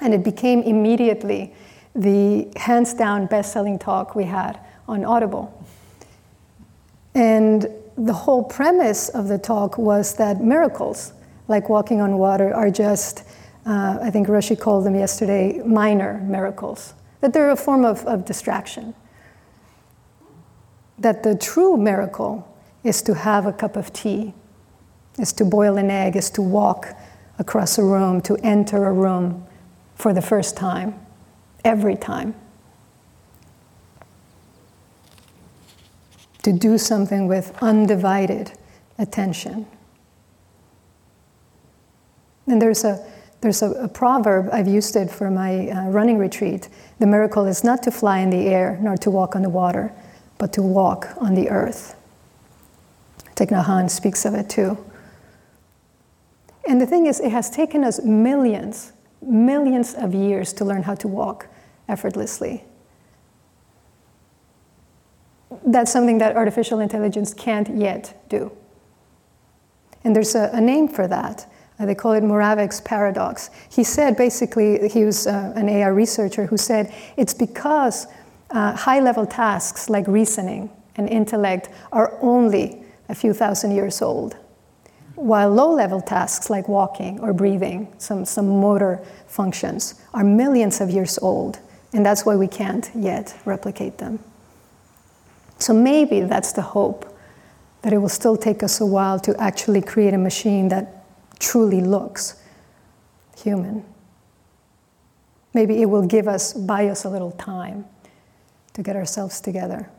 and 0.00 0.14
it 0.14 0.22
became 0.22 0.62
immediately 0.62 1.54
the 1.94 2.48
hands 2.56 2.94
down 2.94 3.26
best 3.26 3.52
selling 3.52 3.78
talk 3.78 4.14
we 4.14 4.24
had 4.24 4.60
on 4.86 5.04
Audible. 5.04 5.52
And 7.14 7.66
the 7.96 8.12
whole 8.12 8.44
premise 8.44 9.08
of 9.08 9.26
the 9.26 9.38
talk 9.38 9.76
was 9.78 10.14
that 10.14 10.40
miracles, 10.40 11.12
like 11.48 11.68
walking 11.68 12.00
on 12.00 12.18
water, 12.18 12.54
are 12.54 12.70
just 12.70 13.24
uh, 13.68 13.98
I 14.00 14.10
think 14.10 14.28
Roshi 14.28 14.58
called 14.58 14.86
them 14.86 14.94
yesterday 14.94 15.60
minor 15.62 16.20
miracles, 16.24 16.94
that 17.20 17.34
they're 17.34 17.50
a 17.50 17.56
form 17.56 17.84
of, 17.84 18.04
of 18.06 18.24
distraction. 18.24 18.94
That 20.98 21.22
the 21.22 21.36
true 21.36 21.76
miracle 21.76 22.48
is 22.82 23.02
to 23.02 23.14
have 23.14 23.44
a 23.44 23.52
cup 23.52 23.76
of 23.76 23.92
tea, 23.92 24.32
is 25.18 25.34
to 25.34 25.44
boil 25.44 25.76
an 25.76 25.90
egg, 25.90 26.16
is 26.16 26.30
to 26.30 26.42
walk 26.42 26.96
across 27.38 27.76
a 27.76 27.84
room, 27.84 28.22
to 28.22 28.36
enter 28.36 28.86
a 28.86 28.92
room 28.92 29.46
for 29.96 30.14
the 30.14 30.22
first 30.22 30.56
time, 30.56 30.98
every 31.62 31.94
time. 31.94 32.34
To 36.44 36.52
do 36.54 36.78
something 36.78 37.28
with 37.28 37.54
undivided 37.62 38.52
attention. 38.98 39.66
And 42.46 42.62
there's 42.62 42.82
a 42.82 43.04
there's 43.40 43.62
a, 43.62 43.70
a, 43.72 43.88
proverb, 43.88 44.48
I've 44.52 44.66
used 44.66 44.96
it 44.96 45.10
for 45.10 45.30
my 45.30 45.68
uh, 45.68 45.88
running 45.90 46.18
retreat. 46.18 46.68
The 46.98 47.06
miracle 47.06 47.46
is 47.46 47.62
not 47.62 47.82
to 47.84 47.90
fly 47.90 48.18
in 48.18 48.30
the 48.30 48.46
air 48.48 48.78
nor 48.80 48.96
to 48.98 49.10
walk 49.10 49.36
on 49.36 49.42
the 49.42 49.48
water, 49.48 49.92
but 50.38 50.52
to 50.54 50.62
walk 50.62 51.08
on 51.18 51.34
the 51.34 51.48
earth. 51.48 51.94
Thich 53.36 53.50
Nhat 53.50 53.66
Hanh 53.66 53.88
speaks 53.88 54.24
of 54.24 54.34
it 54.34 54.50
too. 54.50 54.76
And 56.66 56.80
the 56.80 56.86
thing 56.86 57.06
is, 57.06 57.20
it 57.20 57.30
has 57.30 57.48
taken 57.48 57.84
us 57.84 58.02
millions, 58.02 58.92
millions 59.22 59.94
of 59.94 60.14
years 60.14 60.52
to 60.54 60.64
learn 60.64 60.82
how 60.82 60.96
to 60.96 61.08
walk 61.08 61.46
effortlessly. 61.88 62.64
That's 65.64 65.92
something 65.92 66.18
that 66.18 66.36
artificial 66.36 66.80
intelligence 66.80 67.32
can't 67.32 67.68
yet 67.76 68.28
do. 68.28 68.52
And 70.04 70.14
there's 70.14 70.34
a, 70.34 70.50
a 70.52 70.60
name 70.60 70.88
for 70.88 71.06
that. 71.06 71.50
Uh, 71.78 71.86
they 71.86 71.94
call 71.94 72.12
it 72.12 72.24
Moravec's 72.24 72.80
paradox. 72.80 73.50
He 73.70 73.84
said 73.84 74.16
basically, 74.16 74.88
he 74.88 75.04
was 75.04 75.26
uh, 75.26 75.52
an 75.54 75.68
AI 75.68 75.88
researcher 75.88 76.46
who 76.46 76.56
said 76.56 76.92
it's 77.16 77.34
because 77.34 78.06
uh, 78.50 78.74
high 78.74 79.00
level 79.00 79.26
tasks 79.26 79.88
like 79.88 80.06
reasoning 80.08 80.70
and 80.96 81.08
intellect 81.08 81.68
are 81.92 82.18
only 82.20 82.82
a 83.08 83.14
few 83.14 83.32
thousand 83.32 83.74
years 83.74 84.02
old, 84.02 84.36
while 85.14 85.50
low 85.50 85.72
level 85.72 86.00
tasks 86.00 86.50
like 86.50 86.68
walking 86.68 87.20
or 87.20 87.32
breathing, 87.32 87.92
some, 87.98 88.24
some 88.24 88.60
motor 88.60 89.00
functions, 89.26 89.94
are 90.14 90.24
millions 90.24 90.80
of 90.80 90.90
years 90.90 91.18
old, 91.18 91.58
and 91.92 92.04
that's 92.04 92.26
why 92.26 92.36
we 92.36 92.48
can't 92.48 92.90
yet 92.94 93.36
replicate 93.44 93.98
them. 93.98 94.18
So 95.58 95.72
maybe 95.72 96.20
that's 96.20 96.52
the 96.52 96.62
hope 96.62 97.16
that 97.82 97.92
it 97.92 97.98
will 97.98 98.08
still 98.08 98.36
take 98.36 98.62
us 98.62 98.80
a 98.80 98.86
while 98.86 99.18
to 99.20 99.36
actually 99.40 99.82
create 99.82 100.14
a 100.14 100.18
machine 100.18 100.68
that 100.68 100.97
truly 101.38 101.80
looks 101.80 102.42
human. 103.36 103.84
Maybe 105.54 105.80
it 105.82 105.86
will 105.86 106.06
give 106.06 106.28
us, 106.28 106.52
buy 106.52 106.88
us 106.88 107.04
a 107.04 107.08
little 107.08 107.32
time 107.32 107.86
to 108.74 108.82
get 108.82 108.96
ourselves 108.96 109.40
together. 109.40 109.90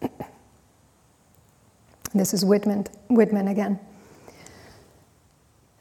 this 2.14 2.34
is 2.34 2.44
Whitman, 2.44 2.86
Whitman 3.08 3.48
again. 3.48 3.80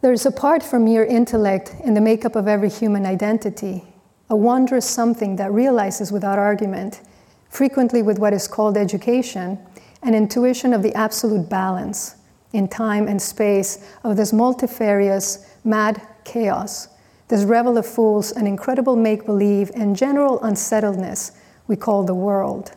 There 0.02 0.12
is 0.12 0.26
a 0.26 0.32
part 0.32 0.64
from 0.64 0.84
mere 0.86 1.06
intellect 1.06 1.76
in 1.84 1.94
the 1.94 2.02
makeup 2.02 2.36
of 2.36 2.48
every 2.48 2.70
human 2.70 3.06
identity, 3.06 3.84
a 4.30 4.36
wondrous 4.36 4.86
something 4.86 5.38
that 5.38 5.52
realizes 5.54 6.12
without 6.12 6.38
argument, 6.38 7.02
frequently 7.50 8.02
with 8.02 8.20
what 8.20 8.34
is 8.34 8.48
called 8.48 8.76
education, 8.76 9.60
an 10.04 10.14
intuition 10.14 10.74
of 10.74 10.84
the 10.84 10.94
absolute 10.96 11.50
balance 11.50 12.16
in 12.52 12.68
time 12.68 13.08
and 13.08 13.22
space 13.22 13.90
of 14.04 14.16
this 14.16 14.32
multifarious, 14.32 15.46
mad 15.64 16.02
chaos, 16.24 16.88
this 17.30 17.44
revel 17.44 17.78
of 17.78 17.86
fools 17.86 18.32
and 18.32 18.48
incredible 18.48 18.96
make 18.96 19.26
believe 19.26 19.72
and 19.76 19.96
general 19.96 20.42
unsettledness 20.44 21.32
we 21.68 21.76
call 21.76 22.04
the 22.04 22.14
world. 22.14 22.72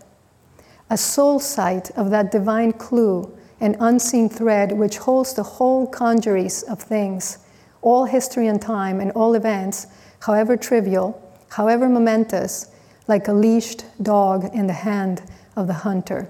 A 0.88 0.96
soul 0.96 1.38
sight 1.38 1.90
of 1.96 2.10
that 2.10 2.30
divine 2.30 2.72
clue 2.72 3.36
and 3.60 3.76
unseen 3.80 4.28
thread 4.28 4.72
which 4.72 4.98
holds 4.98 5.34
the 5.34 5.42
whole 5.42 5.86
congeries 5.86 6.62
of 6.64 6.80
things, 6.80 7.38
all 7.82 8.04
history 8.04 8.46
and 8.46 8.60
time, 8.60 9.00
and 9.00 9.10
all 9.12 9.34
events, 9.34 9.88
however 10.20 10.56
trivial, 10.56 11.20
however 11.48 11.88
momentous, 11.88 12.70
like 13.08 13.28
a 13.28 13.32
leashed 13.32 13.84
dog 14.02 14.44
in 14.54 14.66
the 14.66 14.72
hand 14.72 15.22
of 15.56 15.66
the 15.66 15.72
hunter. 15.72 16.28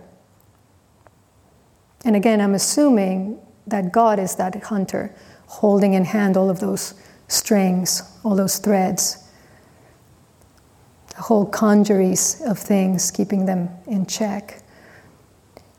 And 2.07 2.15
again, 2.15 2.41
I'm 2.41 2.55
assuming 2.55 3.41
that 3.67 3.91
God 3.91 4.21
is 4.21 4.37
that 4.37 4.55
hunter, 4.63 5.13
holding 5.49 5.95
in 5.95 6.05
hand 6.05 6.37
all 6.37 6.49
of 6.49 6.61
those 6.61 6.95
strings, 7.27 8.01
all 8.23 8.37
those 8.37 8.59
threads, 8.59 9.29
the 11.17 11.23
whole 11.23 11.45
congeries 11.45 12.41
of 12.47 12.61
things, 12.61 13.11
keeping 13.11 13.45
them 13.45 13.69
in 13.89 14.07
check. 14.07 14.63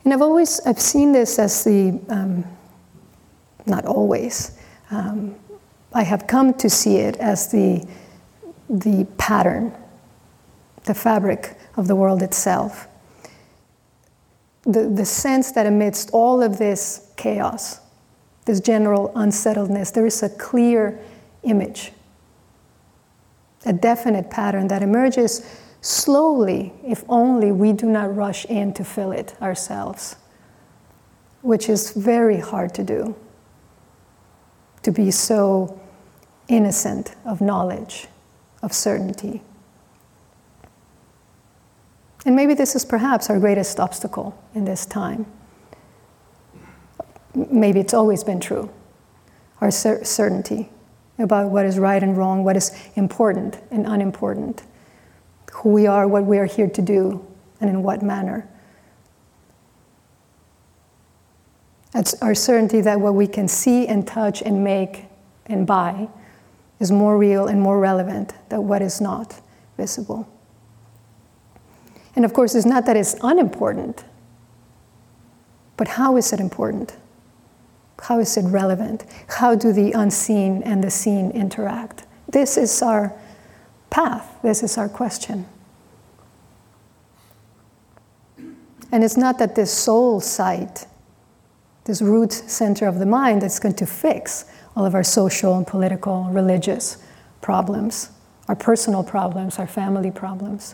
And 0.04 0.14
I've 0.14 0.22
always 0.22 0.60
I've 0.66 0.82
seen 0.82 1.14
this 1.14 1.40
as 1.40 1.64
the 1.64 1.98
um, 2.10 2.44
not 3.66 3.86
always. 3.86 4.60
Um, 4.92 5.34
I 5.94 6.04
have 6.04 6.28
come 6.28 6.54
to 6.56 6.70
see 6.70 6.98
it 6.98 7.16
as 7.18 7.50
the 7.54 7.88
the 8.70 9.08
pattern, 9.18 9.74
the 10.84 10.94
fabric 10.94 11.58
of 11.78 11.88
the 11.88 11.96
world 11.96 12.22
itself 12.22 12.90
the, 14.68 14.90
the 14.90 15.06
sense 15.06 15.52
that 15.54 15.66
amidst 15.66 16.12
all 16.12 16.44
of 16.44 16.60
this 16.60 17.12
chaos 17.16 17.80
this 18.48 18.60
general 18.62 19.12
unsettledness. 19.14 19.92
There 19.92 20.08
is 20.08 20.24
a 20.24 20.30
clear 20.30 20.98
image, 21.44 21.92
a 23.66 23.74
definite 23.74 24.32
pattern 24.32 24.70
that 24.70 24.82
emerges 24.82 25.46
slowly 25.82 26.74
if 26.84 27.04
only 27.08 27.52
we 27.52 27.74
do 27.74 27.86
not 27.86 28.16
rush 28.16 28.46
in 28.46 28.74
to 28.74 28.84
fill 28.84 29.12
it 29.12 29.36
ourselves, 29.42 30.16
which 31.42 31.70
is 31.70 31.92
very 31.92 32.40
hard 32.40 32.74
to 32.76 32.84
do. 32.84 33.16
To 34.84 34.92
be 34.92 35.12
so 35.12 35.80
innocent 36.48 37.16
of 37.26 37.42
knowledge, 37.42 38.08
of 38.64 38.72
certainty. 38.72 39.42
And 42.28 42.36
maybe 42.36 42.54
this 42.54 42.76
is 42.76 42.84
perhaps 42.84 43.30
our 43.30 43.40
greatest 43.40 43.80
obstacle 43.80 44.38
in 44.54 44.66
this 44.66 44.86
time. 44.86 45.26
Maybe 47.34 47.80
it's 47.80 47.94
always 47.94 48.24
been 48.24 48.42
true 48.42 48.70
our 49.62 49.72
cer- 49.72 50.04
certainty 50.04 50.70
about 51.18 51.50
what 51.50 51.66
is 51.66 51.80
right 51.80 52.04
and 52.04 52.16
wrong, 52.18 52.44
what 52.44 52.58
is 52.58 52.72
important 52.96 53.60
and 53.72 53.88
unimportant, 53.88 54.62
who 55.52 55.70
we 55.70 55.88
are, 55.88 56.06
what 56.08 56.26
we 56.26 56.38
are 56.38 56.46
here 56.46 56.70
to 56.70 56.82
do, 56.82 57.26
and 57.62 57.70
in 57.70 57.82
what 57.82 58.04
manner. 58.04 58.48
It's 61.96 62.14
our 62.22 62.36
certainty 62.36 62.82
that 62.82 63.00
what 63.00 63.16
we 63.16 63.26
can 63.26 63.48
see 63.48 63.88
and 63.88 64.06
touch 64.06 64.44
and 64.44 64.64
make 64.64 65.06
and 65.48 65.66
buy 65.66 66.10
is 66.80 66.92
more 66.92 67.18
real 67.18 67.48
and 67.48 67.60
more 67.62 67.80
relevant 67.80 68.34
than 68.50 68.68
what 68.68 68.82
is 68.84 69.00
not 69.02 69.42
visible. 69.78 70.28
And 72.18 72.26
of 72.26 72.34
course, 72.34 72.56
it's 72.56 72.66
not 72.66 72.88
that 72.88 72.98
it's 72.98 73.16
unimportant, 73.22 74.04
but 75.78 75.88
how 75.88 76.18
is 76.18 76.34
it 76.34 76.40
important? 76.40 76.98
How 78.02 78.18
is 78.20 78.36
it 78.38 78.46
relevant? 78.46 79.06
How 79.28 79.54
do 79.54 79.72
the 79.72 79.92
unseen 79.92 80.64
and 80.64 80.84
the 80.84 80.90
seen 80.90 81.30
interact? 81.30 82.08
This 82.28 82.58
is 82.58 82.82
our 82.82 83.14
path, 83.92 84.40
this 84.42 84.64
is 84.64 84.80
our 84.80 84.90
question. 84.90 85.46
And 88.92 89.04
it's 89.04 89.18
not 89.18 89.38
that 89.38 89.54
this 89.54 89.72
soul 89.72 90.20
sight, 90.20 90.88
this 91.86 92.02
root 92.02 92.34
center 92.34 92.88
of 92.88 92.98
the 92.98 93.06
mind, 93.06 93.44
that's 93.44 93.60
going 93.60 93.76
to 93.76 93.86
fix 93.86 94.46
all 94.76 94.88
of 94.88 94.96
our 94.96 95.04
social 95.04 95.56
and 95.56 95.68
political, 95.68 96.24
religious 96.32 96.98
problems, 97.42 98.10
our 98.48 98.56
personal 98.56 99.04
problems, 99.04 99.60
our 99.60 99.68
family 99.68 100.10
problems. 100.10 100.74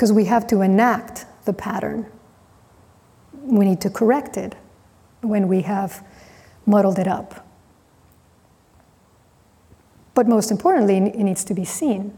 Because 0.00 0.14
we 0.14 0.24
have 0.24 0.46
to 0.46 0.62
enact 0.62 1.26
the 1.44 1.52
pattern. 1.52 2.06
We 3.42 3.66
need 3.66 3.82
to 3.82 3.90
correct 3.90 4.38
it 4.38 4.54
when 5.20 5.46
we 5.46 5.60
have 5.60 6.02
muddled 6.64 6.98
it 6.98 7.06
up. 7.06 7.46
But 10.14 10.26
most 10.26 10.50
importantly, 10.50 10.96
it 10.96 11.18
needs 11.18 11.44
to 11.44 11.52
be 11.52 11.66
seen. 11.66 12.16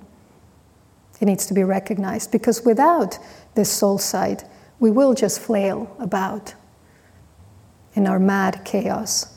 It 1.20 1.26
needs 1.26 1.44
to 1.46 1.54
be 1.54 1.64
recognized 1.64 2.30
because 2.30 2.64
without 2.64 3.18
this 3.56 3.68
soul 3.68 3.98
side, 3.98 4.44
we 4.78 4.92
will 4.92 5.12
just 5.12 5.40
flail 5.40 5.92
about 5.98 6.54
in 7.94 8.06
our 8.06 8.20
mad 8.20 8.64
chaos 8.64 9.32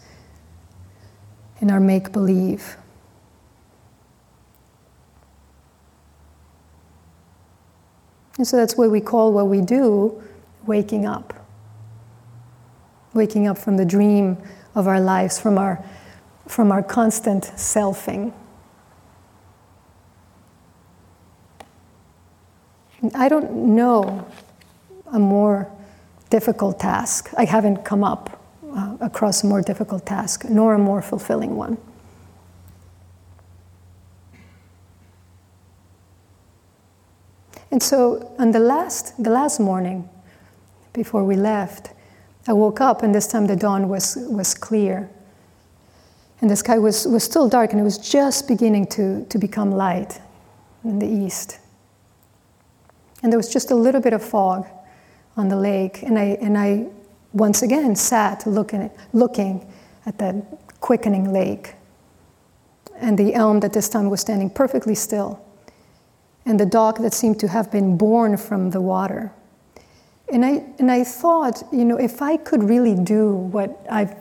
in 1.61 1.71
our 1.71 1.79
make 1.79 2.11
believe. 2.11 2.77
And 8.37 8.47
so 8.47 8.57
that's 8.57 8.75
what 8.75 8.91
we 8.91 9.01
call 9.01 9.31
what 9.31 9.47
we 9.47 9.61
do 9.61 10.21
waking 10.65 11.05
up. 11.05 11.33
Waking 13.13 13.47
up 13.47 13.57
from 13.57 13.77
the 13.77 13.85
dream 13.85 14.37
of 14.73 14.87
our 14.87 14.99
lives, 14.99 15.39
from 15.39 15.57
our, 15.57 15.83
from 16.47 16.71
our 16.71 16.83
constant 16.83 17.45
selfing. 17.55 18.33
I 23.13 23.29
don't 23.29 23.75
know 23.75 24.27
a 25.11 25.19
more 25.19 25.71
difficult 26.29 26.79
task. 26.79 27.29
I 27.37 27.45
haven't 27.45 27.85
come 27.85 28.03
up 28.03 28.41
uh, 28.75 28.97
across 28.99 29.43
a 29.43 29.47
more 29.47 29.61
difficult 29.61 30.05
task, 30.05 30.45
nor 30.45 30.73
a 30.73 30.79
more 30.79 31.01
fulfilling 31.01 31.55
one. 31.55 31.77
And 37.75 37.83
so, 37.83 38.33
on 38.39 38.51
the 38.51 38.59
last, 38.59 39.21
the 39.21 39.29
last 39.29 39.59
morning, 39.59 40.07
before 40.93 41.25
we 41.25 41.35
left, 41.35 41.91
I 42.47 42.53
woke 42.53 42.79
up, 42.79 43.03
and 43.03 43.13
this 43.13 43.27
time 43.27 43.47
the 43.47 43.55
dawn 43.57 43.89
was, 43.89 44.15
was 44.29 44.53
clear. 44.53 45.09
And 46.39 46.49
the 46.49 46.55
sky 46.55 46.77
was, 46.77 47.05
was 47.05 47.25
still 47.25 47.49
dark, 47.49 47.73
and 47.73 47.81
it 47.81 47.83
was 47.83 47.97
just 47.97 48.47
beginning 48.47 48.87
to, 48.91 49.25
to 49.25 49.37
become 49.37 49.73
light 49.73 50.21
in 50.85 50.99
the 50.99 51.05
east. 51.05 51.59
And 53.21 53.29
there 53.29 53.37
was 53.37 53.51
just 53.51 53.71
a 53.71 53.75
little 53.75 53.99
bit 53.99 54.13
of 54.13 54.23
fog 54.23 54.65
on 55.35 55.49
the 55.49 55.57
lake, 55.57 56.01
and 56.01 56.17
I, 56.17 56.37
and 56.39 56.57
I 56.57 56.85
once 57.33 57.61
again 57.61 57.93
sat 57.97 58.47
looking 58.47 58.89
looking 59.11 59.69
at 60.05 60.17
that 60.19 60.33
quickening 60.79 61.33
lake. 61.33 61.73
And 62.95 63.19
the 63.19 63.33
elm 63.33 63.59
that 63.59 63.73
this 63.73 63.89
time 63.89 64.09
was 64.09 64.21
standing 64.21 64.49
perfectly 64.49 64.95
still. 64.95 65.44
And 66.45 66.59
the 66.59 66.65
dog 66.65 66.99
that 66.99 67.13
seemed 67.13 67.39
to 67.39 67.47
have 67.47 67.71
been 67.71 67.97
born 67.97 68.37
from 68.37 68.69
the 68.69 68.81
water. 68.81 69.31
And 70.31 70.45
I, 70.45 70.63
and 70.79 70.91
I 70.91 71.03
thought, 71.03 71.63
you 71.71 71.85
know, 71.85 71.97
if 71.97 72.21
I 72.21 72.37
could 72.37 72.63
really 72.63 72.95
do 72.95 73.33
what 73.33 73.85
I've 73.89 74.15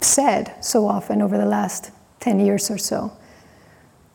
said 0.00 0.54
so 0.60 0.86
often 0.86 1.22
over 1.22 1.36
the 1.36 1.46
last 1.46 1.90
10 2.20 2.40
years 2.40 2.70
or 2.70 2.78
so, 2.78 3.12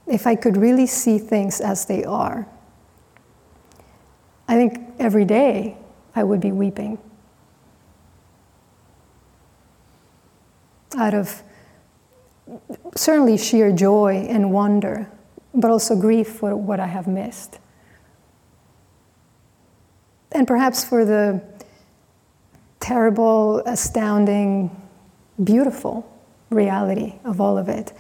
if 0.07 0.27
I 0.27 0.35
could 0.35 0.57
really 0.57 0.85
see 0.85 1.17
things 1.17 1.59
as 1.59 1.85
they 1.85 2.03
are, 2.03 2.47
I 4.47 4.55
think 4.55 4.79
every 4.99 5.25
day 5.25 5.77
I 6.15 6.23
would 6.23 6.39
be 6.39 6.51
weeping. 6.51 6.99
out 10.97 11.13
of 11.13 11.43
certainly 12.95 13.37
sheer 13.37 13.71
joy 13.71 14.25
and 14.29 14.51
wonder, 14.51 15.09
but 15.55 15.71
also 15.71 15.95
grief 15.95 16.27
for 16.27 16.55
what 16.55 16.79
I 16.79 16.87
have 16.87 17.07
missed. 17.07 17.59
And 20.31 20.45
perhaps 20.45 20.83
for 20.83 21.05
the 21.05 21.41
terrible, 22.79 23.59
astounding, 23.65 24.69
beautiful 25.43 26.11
reality 26.49 27.15
of 27.23 27.41
all 27.41 27.57
of 27.57 27.69
it. 27.69 27.93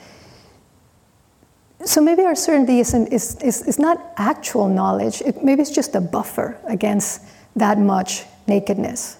So 1.85 2.01
maybe 2.01 2.23
our 2.23 2.35
certainty 2.35 2.79
isn't, 2.79 3.07
is, 3.07 3.35
is, 3.41 3.61
is 3.63 3.79
not 3.79 4.13
actual 4.17 4.67
knowledge, 4.67 5.21
it, 5.21 5.43
maybe 5.43 5.61
it's 5.61 5.71
just 5.71 5.95
a 5.95 6.01
buffer 6.01 6.57
against 6.67 7.21
that 7.55 7.77
much 7.77 8.23
nakedness, 8.47 9.17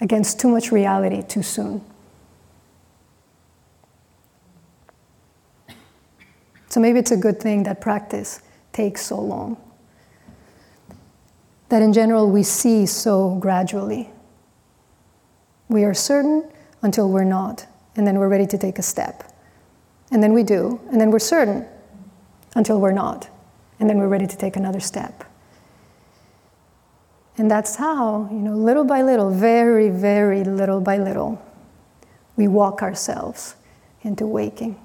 against 0.00 0.40
too 0.40 0.48
much 0.48 0.72
reality 0.72 1.22
too 1.22 1.42
soon. 1.42 1.82
So 6.78 6.82
maybe 6.82 7.00
it's 7.00 7.10
a 7.10 7.16
good 7.16 7.40
thing 7.40 7.64
that 7.64 7.80
practice 7.80 8.40
takes 8.72 9.02
so 9.02 9.20
long. 9.20 9.56
That 11.70 11.82
in 11.82 11.92
general 11.92 12.30
we 12.30 12.44
see 12.44 12.86
so 12.86 13.34
gradually. 13.40 14.10
We 15.68 15.82
are 15.82 15.92
certain 15.92 16.48
until 16.82 17.10
we're 17.10 17.24
not, 17.24 17.66
and 17.96 18.06
then 18.06 18.16
we're 18.16 18.28
ready 18.28 18.46
to 18.46 18.56
take 18.56 18.78
a 18.78 18.82
step. 18.82 19.24
And 20.12 20.22
then 20.22 20.32
we 20.32 20.44
do, 20.44 20.80
and 20.92 21.00
then 21.00 21.10
we're 21.10 21.18
certain 21.18 21.66
until 22.54 22.80
we're 22.80 22.92
not, 22.92 23.28
and 23.80 23.90
then 23.90 23.98
we're 23.98 24.06
ready 24.06 24.28
to 24.28 24.36
take 24.36 24.54
another 24.54 24.78
step. 24.78 25.24
And 27.38 27.50
that's 27.50 27.74
how, 27.74 28.28
you 28.30 28.38
know, 28.38 28.54
little 28.54 28.84
by 28.84 29.02
little, 29.02 29.32
very, 29.32 29.90
very 29.90 30.44
little 30.44 30.80
by 30.80 30.98
little, 30.98 31.44
we 32.36 32.46
walk 32.46 32.82
ourselves 32.82 33.56
into 34.04 34.28
waking. 34.28 34.78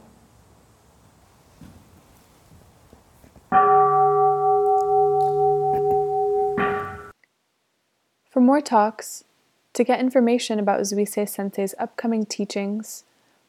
For 8.34 8.40
more 8.40 8.62
talks, 8.62 9.26
to 9.74 9.84
get 9.84 10.00
information 10.00 10.58
about 10.58 10.82
Zuisei 10.82 11.30
Sensei's 11.30 11.76
upcoming 11.78 12.26
teachings, 12.26 13.04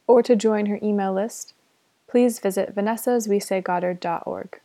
or 0.07 0.22
to 0.22 0.37
join 0.37 0.66
her 0.66 0.78
email 0.82 1.14
list, 1.14 1.55
please 2.07 2.39
visit 2.39 2.74
vanessazuiseigoddard.org. 2.74 4.61